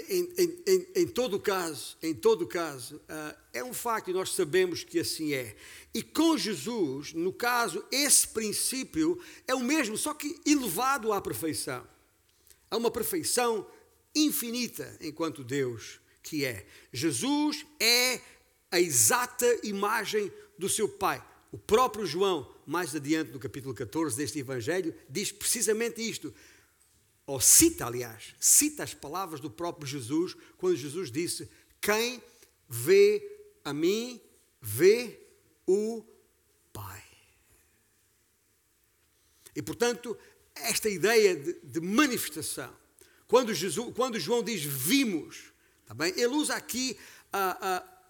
[0.08, 4.32] Em, em, em, em, todo caso, em todo caso, uh, é um facto e nós
[4.32, 5.56] sabemos que assim é.
[5.92, 11.84] E com Jesus, no caso, esse princípio é o mesmo, só que elevado à perfeição.
[12.70, 13.66] A uma perfeição
[14.14, 16.64] infinita enquanto Deus que é.
[16.92, 18.20] Jesus é
[18.70, 21.24] a exata imagem do seu Pai.
[21.50, 26.32] O próprio João, mais adiante no capítulo 14 deste Evangelho, diz precisamente isto.
[27.30, 31.48] Ou cita, aliás, cita as palavras do próprio Jesus, quando Jesus disse:
[31.80, 32.20] Quem
[32.68, 33.22] vê
[33.64, 34.20] a mim,
[34.60, 35.16] vê
[35.64, 36.04] o
[36.72, 37.04] Pai.
[39.54, 40.18] E portanto,
[40.56, 42.76] esta ideia de, de manifestação,
[43.28, 45.52] quando, Jesus, quando João diz vimos,
[45.86, 46.12] tá bem?
[46.16, 46.98] ele usa aqui
[47.32, 48.00] a, a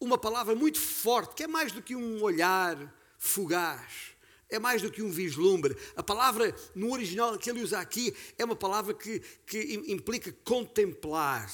[0.00, 4.13] uma palavra muito forte, que é mais do que um olhar fugaz,
[4.48, 5.76] é mais do que um vislumbre.
[5.96, 11.52] A palavra no original que ele usa aqui é uma palavra que, que implica contemplar,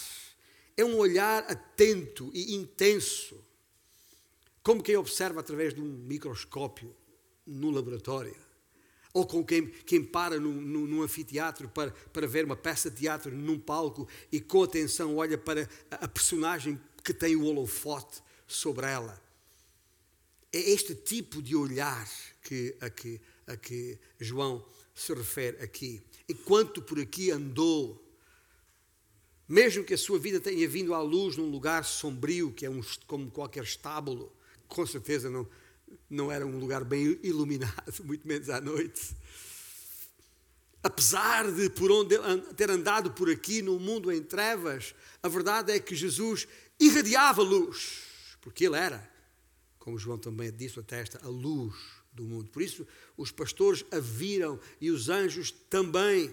[0.76, 3.44] é um olhar atento e intenso,
[4.62, 6.94] como quem observa através de um microscópio
[7.46, 8.36] no laboratório.
[9.12, 12.98] Ou com quem, quem para num, num, num, anfiteatro para, para ver uma peça de
[12.98, 18.22] teatro num palco e com atenção olha para a, a personagem que tem o holofote
[18.46, 19.20] sobre ela.
[20.52, 22.08] É este tipo de olhar
[22.42, 26.02] que, a, que, a que João se refere aqui.
[26.28, 28.04] Enquanto por aqui andou,
[29.48, 32.80] mesmo que a sua vida tenha vindo à luz num lugar sombrio, que é um,
[33.06, 34.32] como qualquer estábulo,
[34.68, 35.48] com certeza não,
[36.08, 39.16] não era um lugar bem iluminado, muito menos à noite.
[40.82, 42.16] Apesar de por onde
[42.56, 48.10] ter andado por aqui no mundo em trevas, a verdade é que Jesus irradiava luz
[48.40, 49.09] porque ele era,
[49.80, 51.74] como João também disse a testa, a luz
[52.12, 52.48] do mundo.
[52.50, 56.32] Por isso, os pastores a viram e os anjos também.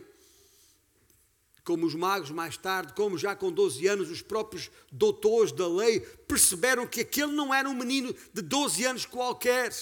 [1.64, 6.02] Como os magos mais tarde, como já com 12 anos, os próprios doutores da lei
[6.02, 9.74] perceberam que aquele não era um menino de 12 anos qualquer.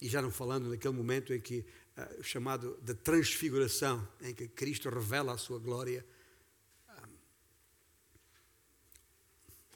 [0.00, 1.66] E já não falando naquele momento em que,
[1.96, 6.04] uh, chamado de transfiguração, em que Cristo revela a sua glória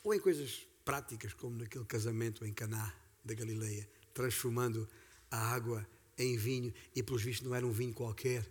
[0.08, 4.88] Ou em coisas práticas, como naquele casamento em Caná da Galileia, transformando
[5.30, 8.50] a água em vinho, e pelos vistos não era um vinho qualquer.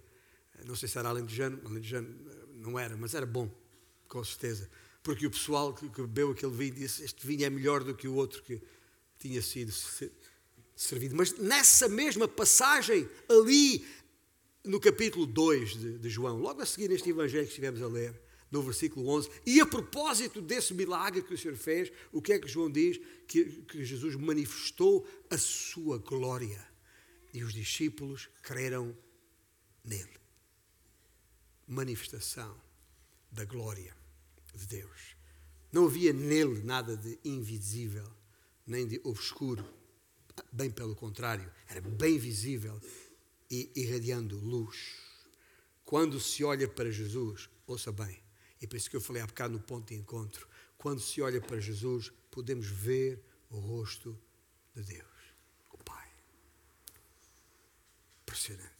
[0.63, 3.49] Não sei se era alentejano, alentejano eh, não era, mas era bom,
[4.07, 4.69] com certeza.
[5.01, 8.13] Porque o pessoal que, bebeu aquele vinho disse: Este vinho é melhor do que o
[8.13, 8.61] outro que
[9.17, 9.73] tinha sido
[10.75, 11.15] servido.
[11.15, 13.83] Mas nessa mesma passagem, ali
[14.63, 18.26] no capítulo 2 de, de João, logo a seguir neste evangelho que estivemos a ler,
[18.51, 19.29] no versículo 11.
[19.45, 22.99] E a propósito desse milagre que o Senhor fez, o que é que João diz?
[23.27, 26.65] Que, que Jesus manifestou a sua glória.
[27.33, 28.97] E os discípulos creram
[29.83, 30.17] nele.
[31.67, 32.59] Manifestação
[33.31, 33.95] da glória
[34.55, 35.15] de Deus.
[35.71, 38.09] Não havia nele nada de invisível,
[38.65, 39.65] nem de obscuro.
[40.51, 42.79] Bem pelo contrário, era bem visível
[43.49, 44.95] e irradiando luz.
[45.83, 48.21] Quando se olha para Jesus, ouça bem,
[48.61, 50.47] e por isso que eu falei há bocado no ponto de encontro.
[50.77, 54.19] Quando se olha para Jesus, podemos ver o rosto
[54.75, 55.07] de Deus,
[55.71, 56.07] o Pai.
[58.21, 58.71] Impressionante.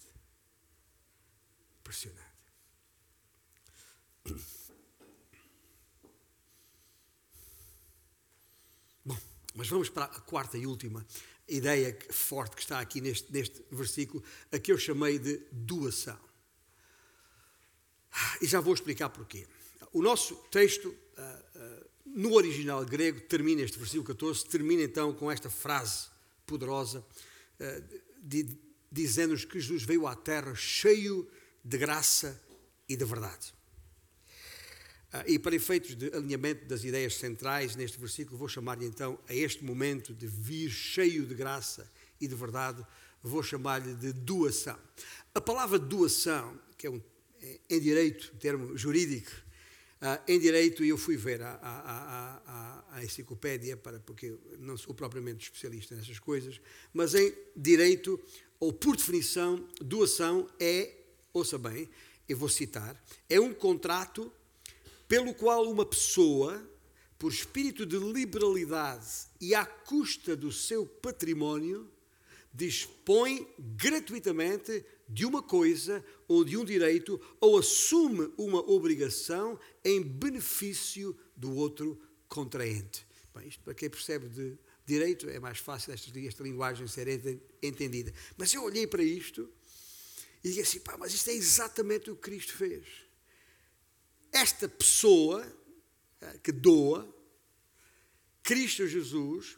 [1.80, 2.28] Impressionante.
[9.06, 9.18] Bom,
[9.56, 11.06] mas vamos para a quarta e última
[11.48, 16.20] ideia forte que está aqui neste, neste versículo, a que eu chamei de doação.
[18.42, 19.48] E já vou explicar porquê.
[19.98, 25.32] O nosso texto, ah, ah, no original grego, termina, este versículo 14, termina então com
[25.32, 26.06] esta frase
[26.46, 27.04] poderosa,
[27.60, 27.82] ah,
[28.92, 31.28] dizendo-nos que Jesus veio à terra cheio
[31.64, 32.40] de graça
[32.88, 33.52] e de verdade.
[35.26, 39.64] E para efeitos de alinhamento das ideias centrais neste versículo, vou chamar-lhe então a este
[39.64, 42.86] momento de vir cheio de graça e de verdade,
[43.24, 44.78] vou chamar-lhe de doação.
[45.34, 47.02] A palavra doação, que é um,
[47.42, 49.47] é, em direito, um termo jurídico,
[50.00, 54.94] Uh, em direito, eu fui ver a, a, a, a, enciclopédia, para, porque não sou
[54.94, 56.62] propriamente especialista nessas coisas,
[56.94, 58.20] mas em direito,
[58.60, 60.94] ou por definição, doação é,
[61.34, 61.90] ouça bem,
[62.30, 64.32] eu vou citar, é um contrato
[65.08, 66.64] pelo qual uma pessoa,
[67.18, 71.90] por espírito de liberalidade e à custa do seu património,
[72.54, 81.18] dispõe gratuitamente de uma coisa ou de um direito ou assume uma obrigação em benefício
[81.36, 83.06] do outro contraente.
[83.34, 87.08] Bem, isto para quem percebe de direito é mais fácil esta, esta linguagem ser
[87.62, 88.14] entendida.
[88.38, 89.50] Mas eu olhei para isto
[90.44, 92.86] e disse assim, pá, mas isto é exatamente o que Cristo fez.
[94.32, 95.46] Esta pessoa
[96.22, 97.14] eh, que doa,
[98.44, 99.58] Cristo Jesus,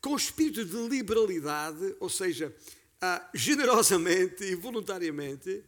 [0.00, 2.54] com espírito de liberalidade, ou seja,
[3.04, 5.64] ah, generosamente e voluntariamente,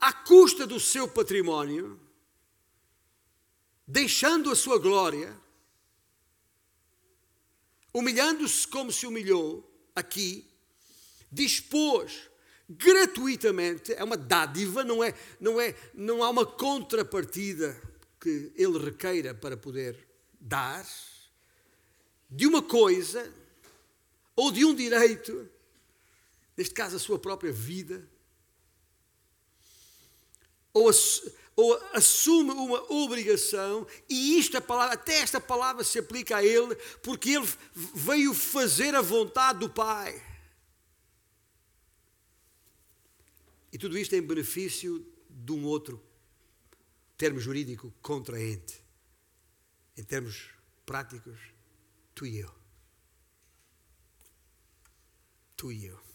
[0.00, 2.00] à custa do seu património,
[3.84, 5.36] deixando a sua glória,
[7.92, 10.48] humilhando-se como se humilhou aqui,
[11.32, 12.30] dispôs
[12.68, 17.76] gratuitamente, é uma dádiva, não é, não é, não há uma contrapartida
[18.20, 20.06] que ele requeira para poder
[20.38, 20.86] dar
[22.30, 23.32] de uma coisa
[24.36, 25.50] ou de um direito,
[26.58, 28.04] neste caso a sua própria vida,
[30.72, 30.90] ou,
[31.54, 37.30] ou assume uma obrigação, e isto palavra, até esta palavra se aplica a ele, porque
[37.30, 37.46] ele
[37.94, 40.20] veio fazer a vontade do Pai.
[43.72, 46.02] E tudo isto em benefício de um outro
[47.16, 48.84] termo jurídico contraente.
[49.96, 50.48] Em termos
[50.84, 51.38] práticos,
[52.16, 52.52] tu e eu.
[55.56, 56.07] Tu e eu.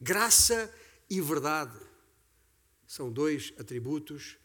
[0.00, 0.72] Graça
[1.08, 1.78] e verdade
[2.86, 4.38] são dois atributos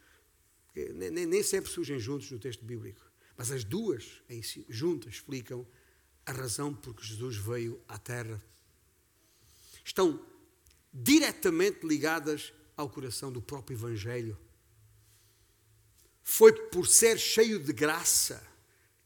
[0.74, 3.02] que nem, nem sempre surgem juntos no texto bíblico,
[3.38, 5.68] mas as duas si, juntas explicam
[6.26, 8.42] a razão por que Jesus veio à Terra.
[9.84, 10.26] Estão
[10.94, 14.38] diretamente ligadas ao coração do próprio Evangelho.
[16.24, 18.46] Foi por ser cheio de graça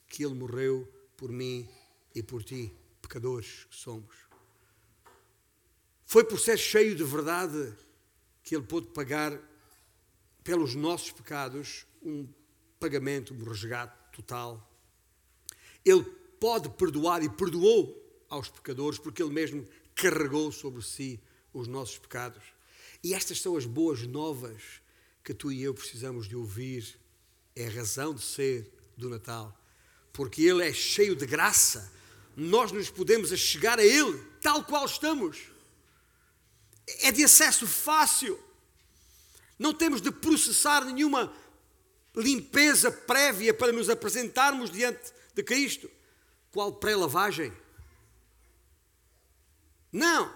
[0.07, 0.87] que Ele morreu
[1.17, 1.67] por mim
[2.13, 4.15] e por ti, pecadores que somos.
[6.05, 7.73] Foi por ser cheio de verdade
[8.43, 9.37] que Ele pôde pagar
[10.43, 12.27] pelos nossos pecados um
[12.79, 14.71] pagamento, um resgate total.
[15.83, 16.03] Ele
[16.39, 21.19] pode perdoar e perdoou aos pecadores porque Ele mesmo carregou sobre si
[21.51, 22.43] os nossos pecados.
[23.03, 24.61] E estas são as boas novas
[25.23, 26.99] que tu e eu precisamos de ouvir.
[27.55, 29.59] É a razão de ser do Natal.
[30.13, 31.91] Porque Ele é cheio de graça.
[32.35, 35.54] Nós nos podemos chegar a Ele tal qual estamos.
[36.87, 38.39] É de acesso fácil.
[39.57, 41.33] Não temos de processar nenhuma
[42.15, 45.89] limpeza prévia para nos apresentarmos diante de Cristo.
[46.51, 47.51] Qual pré-lavagem?
[49.91, 50.33] Não.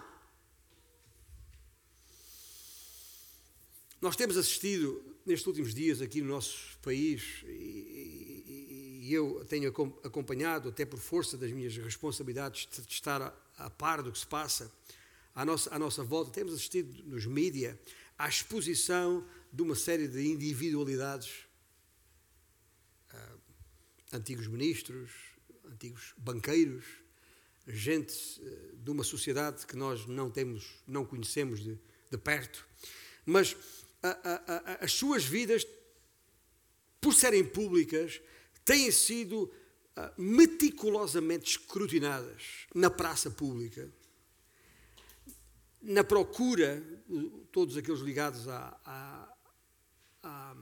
[4.00, 9.68] Nós temos assistido nestes últimos dias aqui no nosso país, e, e eu tenho
[10.02, 14.26] acompanhado, até por força das minhas responsabilidades, de estar a, a par do que se
[14.26, 14.72] passa
[15.34, 17.76] à nossa, à nossa volta, temos assistido nos mídias
[18.18, 21.46] à exposição de uma série de individualidades,
[23.12, 23.40] uh,
[24.12, 25.10] antigos ministros,
[25.64, 26.84] antigos banqueiros,
[27.66, 31.78] gente uh, de uma sociedade que nós não temos, não conhecemos de,
[32.10, 32.66] de perto,
[33.24, 33.56] mas
[34.02, 34.10] a,
[34.78, 35.66] a, as suas vidas,
[37.00, 38.20] por serem públicas,
[38.64, 39.52] têm sido
[39.96, 43.92] ah, meticulosamente escrutinadas na praça pública,
[45.82, 46.82] na procura,
[47.50, 49.36] todos aqueles ligados à, à,
[50.22, 50.56] à,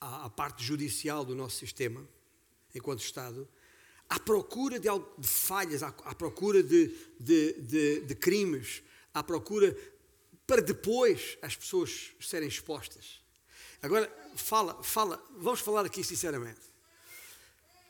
[0.00, 2.06] à, à parte judicial do nosso sistema,
[2.74, 3.48] enquanto Estado,
[4.08, 4.88] à procura de,
[5.18, 6.88] de falhas, à, à procura de,
[7.18, 8.82] de, de, de crimes,
[9.12, 9.74] à procura
[10.46, 13.22] para depois as pessoas serem expostas.
[13.80, 16.73] Agora, fala, fala, vamos falar aqui sinceramente.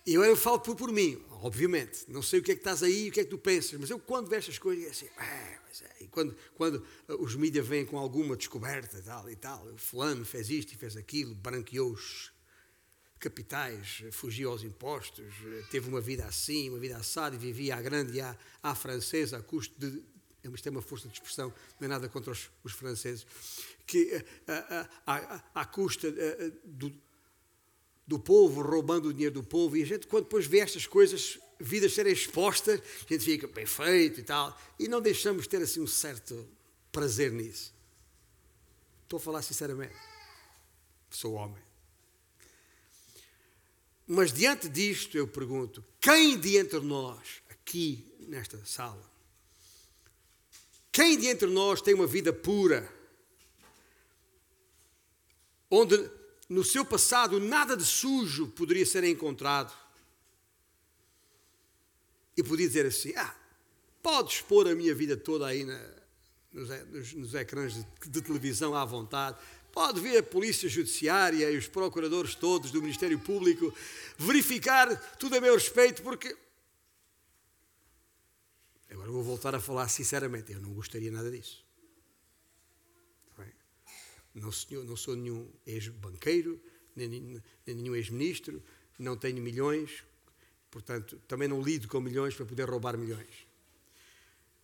[0.06, 2.04] E agora eu falo por, por mim, obviamente.
[2.08, 3.88] Não sei o que é que estás aí, o que é que tu pensas, mas
[3.88, 6.04] eu quando vejo estas coisas, é assim, é, é.
[6.04, 6.76] E quando, quando
[7.08, 10.76] uh, os mídias vêm com alguma descoberta tal e tal, o fulano fez isto e
[10.76, 12.32] fez aquilo, branqueou os
[13.18, 15.32] capitais, fugiu aos impostos,
[15.70, 19.38] teve uma vida assim, uma vida assada e vivia à grande e à, à francesa
[19.38, 20.02] a custo de
[20.52, 23.26] isto é uma força de expressão, não é nada contra os, os franceses,
[23.86, 24.22] que
[25.56, 26.92] à custa eh, do,
[28.06, 31.38] do povo, roubando o dinheiro do povo, e a gente, quando depois vê estas coisas,
[31.58, 35.80] vidas serem expostas, a gente fica bem feito e tal, e não deixamos ter assim
[35.80, 36.46] um certo
[36.92, 37.72] prazer nisso.
[39.04, 39.94] Estou a falar sinceramente.
[41.10, 41.62] Sou homem.
[44.06, 49.10] Mas diante disto, eu pergunto: quem de entre nós, aqui nesta sala,
[50.92, 52.88] quem de entre nós tem uma vida pura,
[55.70, 55.96] onde
[56.48, 59.72] no seu passado nada de sujo poderia ser encontrado?
[62.36, 63.34] E podia dizer assim: Ah,
[64.02, 65.80] podes pôr a minha vida toda aí na,
[66.52, 69.38] nos, nos, nos ecrãs de, de televisão à vontade,
[69.74, 73.74] Pode ver a Polícia Judiciária e os procuradores todos do Ministério Público
[74.16, 76.36] verificar tudo a meu respeito, porque
[78.88, 81.63] Agora vou voltar a falar sinceramente, eu não gostaria nada disso.
[84.34, 86.60] Não, senhor, não sou nenhum ex-banqueiro,
[86.96, 87.42] nem, nem
[87.76, 88.62] nenhum ex-ministro,
[88.98, 90.04] não tenho milhões,
[90.70, 93.46] portanto, também não lido com milhões para poder roubar milhões.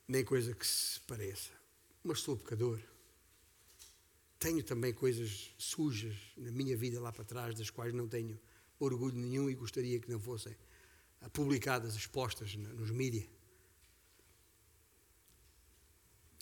[0.08, 1.50] Nem coisa que se pareça.
[2.02, 2.80] Mas sou pecador.
[4.38, 8.40] Tenho também coisas sujas na minha vida lá para trás, das quais não tenho
[8.78, 10.56] orgulho nenhum e gostaria que não fossem
[11.32, 13.28] publicadas, expostas nos mídias.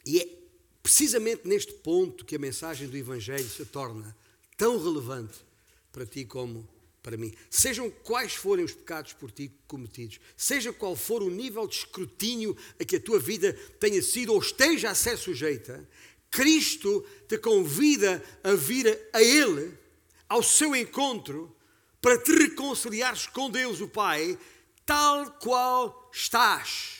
[0.07, 0.38] E é
[0.89, 4.17] precisamente neste ponto que a mensagem do Evangelho se torna
[4.57, 5.39] tão relevante
[5.93, 6.67] para ti como
[7.03, 7.31] para mim.
[7.51, 12.57] Sejam quais forem os pecados por ti cometidos, seja qual for o nível de escrutínio
[12.81, 15.87] a que a tua vida tenha sido ou esteja a ser sujeita,
[16.31, 19.71] Cristo te convida a vir a Ele,
[20.27, 21.55] ao seu encontro,
[22.01, 24.39] para te reconciliares com Deus, o Pai,
[24.87, 26.98] tal qual estás.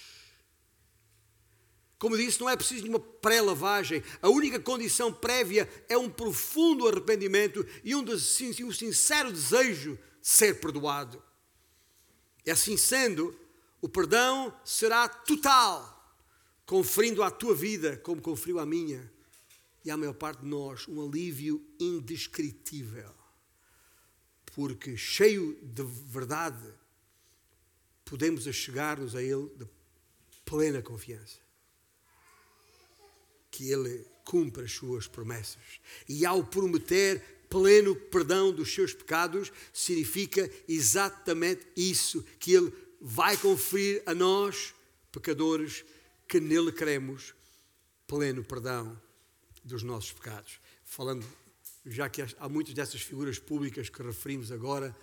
[1.99, 4.03] Como disse, não é preciso de uma pré-lavagem.
[4.23, 10.61] A única condição prévia é um profundo arrependimento e um, um sincero desejo de ser
[10.61, 11.21] perdoado.
[12.47, 13.37] E assim sendo,
[13.83, 16.17] o perdão será total,
[16.65, 19.13] conferindo à tua vida, como conferiu à minha,
[19.85, 23.13] e à maior parte de nós, um alívio indescritível.
[24.47, 26.63] Porque, cheio de verdade,
[28.05, 29.67] podemos achegar-nos a Ele de
[30.45, 31.48] plena confiança
[33.59, 35.81] que Ele cumpra as suas promessas.
[36.09, 44.01] E ao prometer pleno perdão dos seus pecados, significa exatamente isso, que Ele vai conferir
[44.07, 44.73] a nós,
[45.11, 45.85] pecadores,
[46.29, 47.35] que nele cremos,
[48.07, 49.01] pleno perdão
[49.65, 50.61] dos nossos pecados.
[50.85, 51.27] Falando,
[51.85, 54.95] já que há muitas dessas figuras públicas que referimos agora,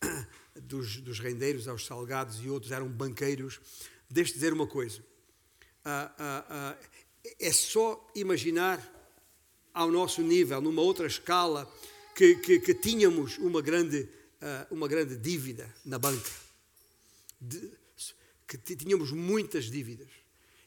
[0.54, 3.60] dos, dos rendeiros aos salgados e outros eram banqueiros,
[4.08, 5.02] deixe dizer uma coisa.
[5.84, 6.76] Ah, ah, ah,
[7.38, 8.92] é só imaginar
[9.72, 11.70] ao nosso nível, numa outra escala,
[12.14, 14.08] que, que, que tínhamos uma grande,
[14.40, 16.30] uh, uma grande dívida na banca.
[17.40, 17.72] De,
[18.46, 20.10] que tínhamos muitas dívidas.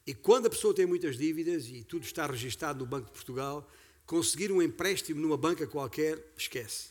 [0.05, 3.70] E quando a pessoa tem muitas dívidas e tudo está registado no Banco de Portugal,
[4.05, 6.89] conseguir um empréstimo numa banca qualquer, esquece.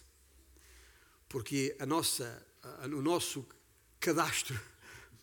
[1.29, 3.47] Porque a nossa, a, o nosso
[3.99, 4.59] cadastro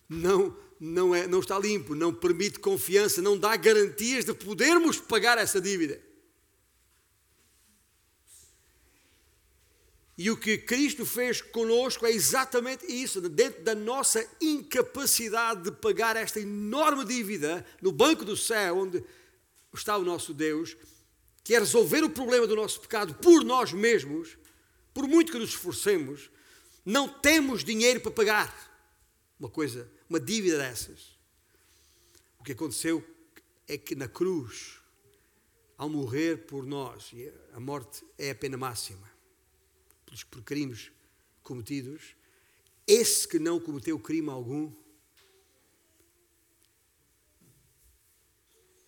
[0.08, 5.38] não, não, é, não está limpo, não permite confiança, não dá garantias de podermos pagar
[5.38, 6.00] essa dívida.
[10.16, 16.16] E o que Cristo fez conosco é exatamente isso, dentro da nossa incapacidade de pagar
[16.16, 19.02] esta enorme dívida no banco do céu, onde
[19.74, 20.76] está o nosso Deus,
[21.42, 24.38] que é resolver o problema do nosso pecado por nós mesmos,
[24.92, 26.30] por muito que nos esforcemos,
[26.84, 28.73] não temos dinheiro para pagar
[29.38, 31.18] uma coisa, uma dívida dessas.
[32.38, 33.04] O que aconteceu
[33.66, 34.80] é que na cruz,
[35.76, 39.10] ao morrer por nós, e a morte é a pena máxima,
[40.30, 40.92] por crimes
[41.42, 42.14] cometidos,
[42.86, 44.72] esse que não cometeu crime algum,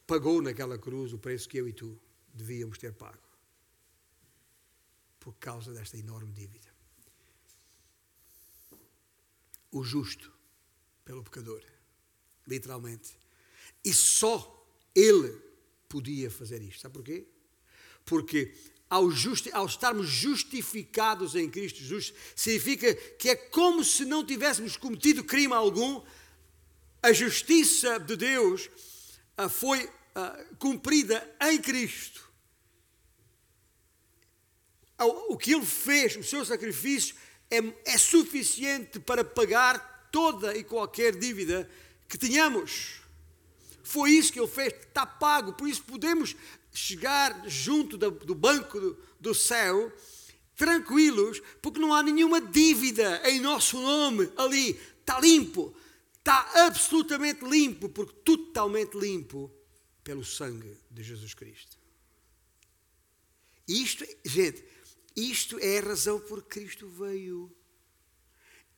[0.07, 1.99] pagou naquela cruz o preço que eu e tu
[2.33, 3.27] devíamos ter pago,
[5.19, 6.75] por causa desta enorme dívida.
[9.73, 10.36] O justo
[11.07, 11.63] pelo pecador.
[12.47, 13.17] Literalmente.
[13.83, 15.41] E só ele
[15.89, 16.83] podia fazer isto.
[16.83, 17.27] Sabe porquê?
[18.05, 18.53] Porque
[18.91, 24.77] ao, justi ao estarmos justificados em Cristo Jesus, significa que é como se não tivéssemos
[24.77, 26.05] cometido crime algum,
[27.03, 28.69] a justiça de Deus
[29.39, 32.27] uh, foi uh, cumprida em Cristo.
[35.29, 37.15] O que ele fez, o seu sacrifício,
[37.51, 41.69] é, é suficiente para pagar toda e qualquer dívida
[42.09, 43.03] que tenhamos.
[43.83, 46.35] Foi isso que ele fez, está pago, por isso podemos
[46.73, 49.93] chegar junto do banco do, céu
[50.57, 55.77] tranquilos, porque não há nenhuma dívida em nosso nome ali, está limpo,
[56.17, 59.53] está absolutamente limpo, porque totalmente limpo
[60.03, 61.77] pelo sangue de Jesus Cristo.
[63.69, 64.65] Isto, gente,
[65.15, 67.55] isto é a razão por que Cristo veio.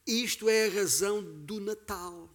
[0.09, 2.33] Isto é a razão do Natal.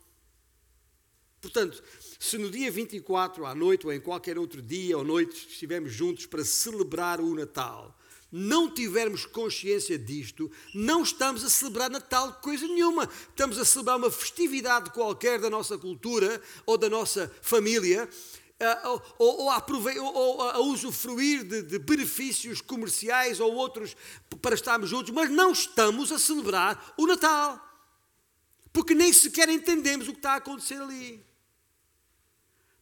[1.41, 1.83] Portanto,
[2.19, 6.27] se no dia 24 à noite ou em qualquer outro dia ou noite estivermos juntos
[6.27, 7.97] para celebrar o Natal,
[8.31, 13.09] não tivermos consciência disto, não estamos a celebrar Natal coisa nenhuma.
[13.29, 18.07] Estamos a celebrar uma festividade qualquer da nossa cultura ou da nossa família
[18.85, 19.65] ou, ou, a,
[19.99, 23.95] ou a usufruir de, de benefícios comerciais ou outros
[24.41, 27.59] para estarmos juntos, mas não estamos a celebrar o Natal,
[28.71, 31.23] porque nem sequer entendemos o que está a acontecer ali.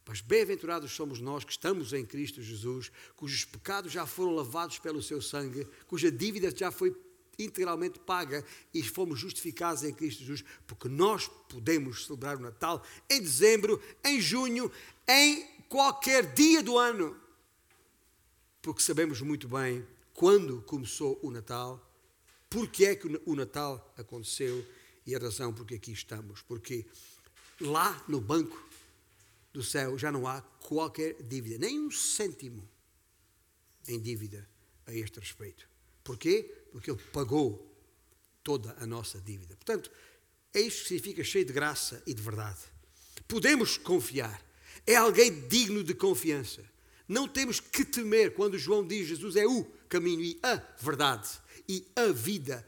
[0.06, 5.02] Mas bem-aventurados somos nós que estamos em Cristo Jesus, cujos pecados já foram lavados pelo
[5.02, 6.94] seu sangue, cuja dívida já foi
[7.38, 13.20] integralmente paga e fomos justificados em Cristo Jesus, porque nós podemos celebrar o Natal em
[13.20, 14.70] dezembro, em junho,
[15.08, 17.18] em qualquer dia do ano,
[18.60, 21.80] porque sabemos muito bem quando começou o Natal,
[22.50, 24.62] porque é que o Natal aconteceu
[25.06, 26.42] e a razão porque aqui estamos.
[26.42, 26.84] Porque
[27.58, 28.62] lá no banco
[29.50, 32.68] do céu já não há qualquer dívida, nem um cêntimo
[33.88, 34.46] em dívida
[34.86, 35.66] a este respeito.
[36.04, 36.66] Porquê?
[36.70, 37.74] Porque Ele pagou
[38.44, 39.56] toda a nossa dívida.
[39.56, 39.90] Portanto,
[40.52, 42.60] é isto que significa cheio de graça e de verdade.
[43.26, 44.51] Podemos confiar.
[44.86, 46.62] É alguém digno de confiança.
[47.08, 51.28] Não temos que temer quando João diz Jesus é o caminho e a verdade
[51.68, 52.66] e a vida.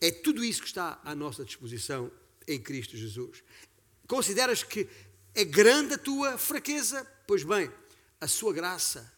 [0.00, 2.10] É tudo isso que está à nossa disposição
[2.46, 3.42] em Cristo Jesus.
[4.06, 4.88] Consideras que
[5.34, 7.04] é grande a tua fraqueza?
[7.26, 7.70] Pois bem,
[8.20, 9.12] a sua graça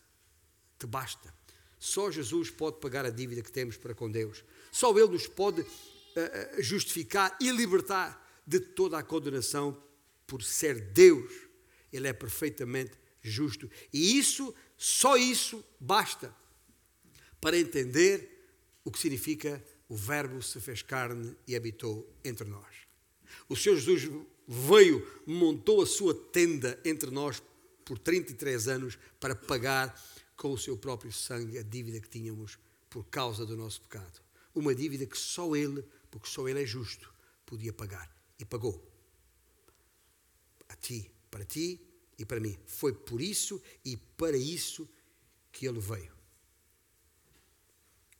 [0.78, 1.34] te basta.
[1.78, 4.44] Só Jesus pode pagar a dívida que temos para com Deus.
[4.72, 5.66] Só Ele nos pode uh,
[6.58, 9.80] justificar e libertar de toda a condenação
[10.26, 11.32] por ser Deus.
[11.92, 13.70] Ele é perfeitamente justo.
[13.92, 16.34] E isso, só isso, basta
[17.40, 18.36] para entender
[18.84, 22.74] o que significa o Verbo se fez carne e habitou entre nós.
[23.48, 24.10] O Senhor Jesus
[24.46, 27.42] veio, montou a sua tenda entre nós
[27.84, 29.94] por 33 anos para pagar
[30.36, 32.58] com o seu próprio sangue a dívida que tínhamos
[32.90, 34.20] por causa do nosso pecado.
[34.54, 37.12] Uma dívida que só Ele, porque só Ele é justo,
[37.44, 38.14] podia pagar.
[38.38, 38.84] E pagou.
[40.68, 41.80] A ti, para ti
[42.18, 42.58] e para mim.
[42.66, 44.88] Foi por isso e para isso
[45.52, 46.14] que Ele veio.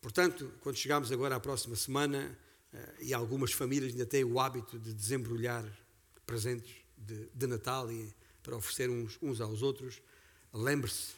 [0.01, 2.37] Portanto, quando chegamos agora à próxima semana,
[2.73, 5.65] eh, e algumas famílias ainda têm o hábito de desembrulhar
[6.25, 10.01] presentes de, de Natal e para oferecer uns, uns aos outros,
[10.53, 11.13] lembre-se.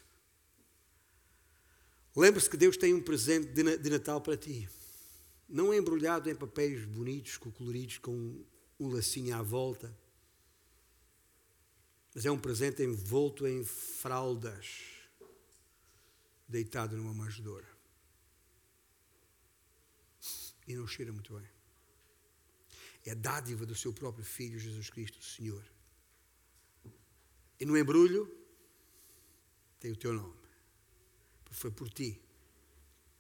[2.16, 4.68] Lembre-se que Deus tem um presente de, de Natal para ti.
[5.48, 8.44] Não é embrulhado em papéis bonitos, coloridos, com
[8.80, 9.96] um lacinho à volta.
[12.20, 14.84] Mas é um presente envolto em fraldas,
[16.46, 17.66] deitado numa manjedoura
[20.68, 21.50] e não cheira muito bem.
[23.06, 25.66] É dádiva do seu próprio Filho, Jesus Cristo, Senhor.
[27.58, 28.30] E no embrulho
[29.80, 30.46] tem o teu nome.
[31.52, 32.22] Foi por ti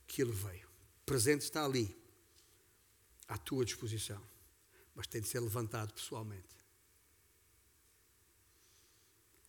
[0.06, 0.68] que ele veio.
[0.68, 1.98] O presente está ali,
[3.30, 4.22] à tua disposição.
[4.94, 6.60] Mas tem de ser levantado pessoalmente.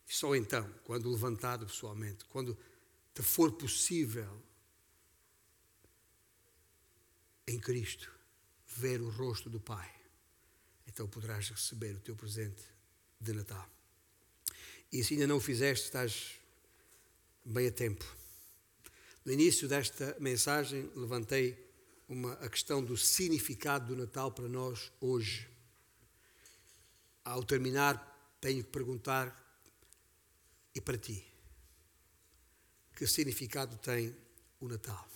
[0.11, 2.57] só então, quando levantado pessoalmente, quando
[3.13, 4.41] te for possível
[7.47, 8.11] em Cristo,
[8.67, 9.89] ver o rosto do Pai,
[10.87, 12.61] então poderás receber o teu presente
[13.19, 13.69] de Natal.
[14.91, 16.35] E se ainda não o fizeste, estás
[17.45, 18.05] bem a tempo.
[19.23, 21.57] No início desta mensagem, levantei
[22.09, 25.47] uma, a questão do significado do Natal para nós hoje.
[27.23, 29.40] Ao terminar, tenho que perguntar:
[30.73, 31.25] e para ti?
[32.95, 34.15] Que significado tem
[34.59, 35.07] o Natal?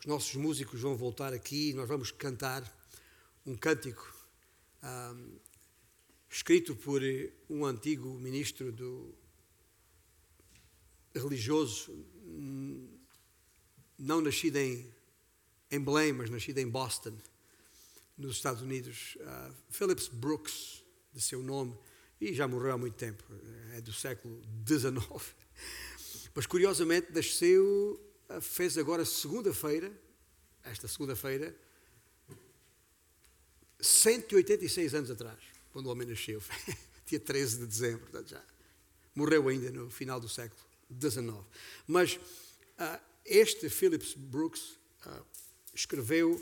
[0.00, 2.62] Os nossos músicos vão voltar aqui e nós vamos cantar
[3.44, 4.14] um cântico
[4.82, 5.38] um,
[6.30, 7.02] escrito por
[7.48, 9.14] um antigo ministro do
[11.14, 11.92] religioso,
[13.98, 14.88] não nascido em,
[15.70, 17.16] em Belém, mas nascido em Boston,
[18.16, 19.16] nos Estados Unidos.
[19.16, 21.76] Uh, Phillips Brooks, de seu nome,
[22.20, 23.22] e já morreu há muito tempo,
[23.74, 25.34] é do século XIX.
[26.34, 28.00] Mas curiosamente nasceu
[28.40, 29.90] fez agora segunda-feira,
[30.64, 31.56] esta segunda-feira,
[33.80, 35.38] 186 anos atrás,
[35.72, 36.42] quando o homem nasceu,
[37.06, 38.42] dia 13 de dezembro, portanto já
[39.14, 40.60] morreu ainda no final do século
[41.00, 41.36] XIX.
[41.86, 45.24] Mas uh, este Phillips Brooks uh,
[45.74, 46.40] escreveu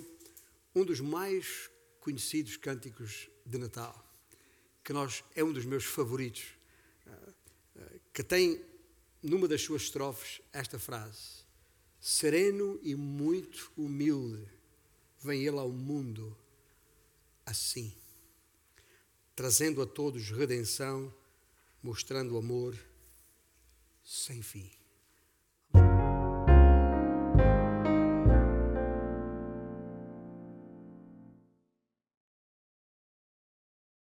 [0.75, 1.71] um dos mais
[2.01, 4.06] conhecidos cânticos de Natal,
[4.87, 6.45] que nós, é um dos meus favoritos,
[7.09, 8.65] uh, que tem
[9.21, 11.45] numa das suas estrofes esta frase:
[11.99, 14.49] sereno e muito humilde,
[15.21, 16.39] vem ele ao mundo
[17.45, 17.93] assim,
[19.35, 21.13] trazendo a todos redenção,
[21.83, 22.79] mostrando amor
[24.05, 24.71] sem fim.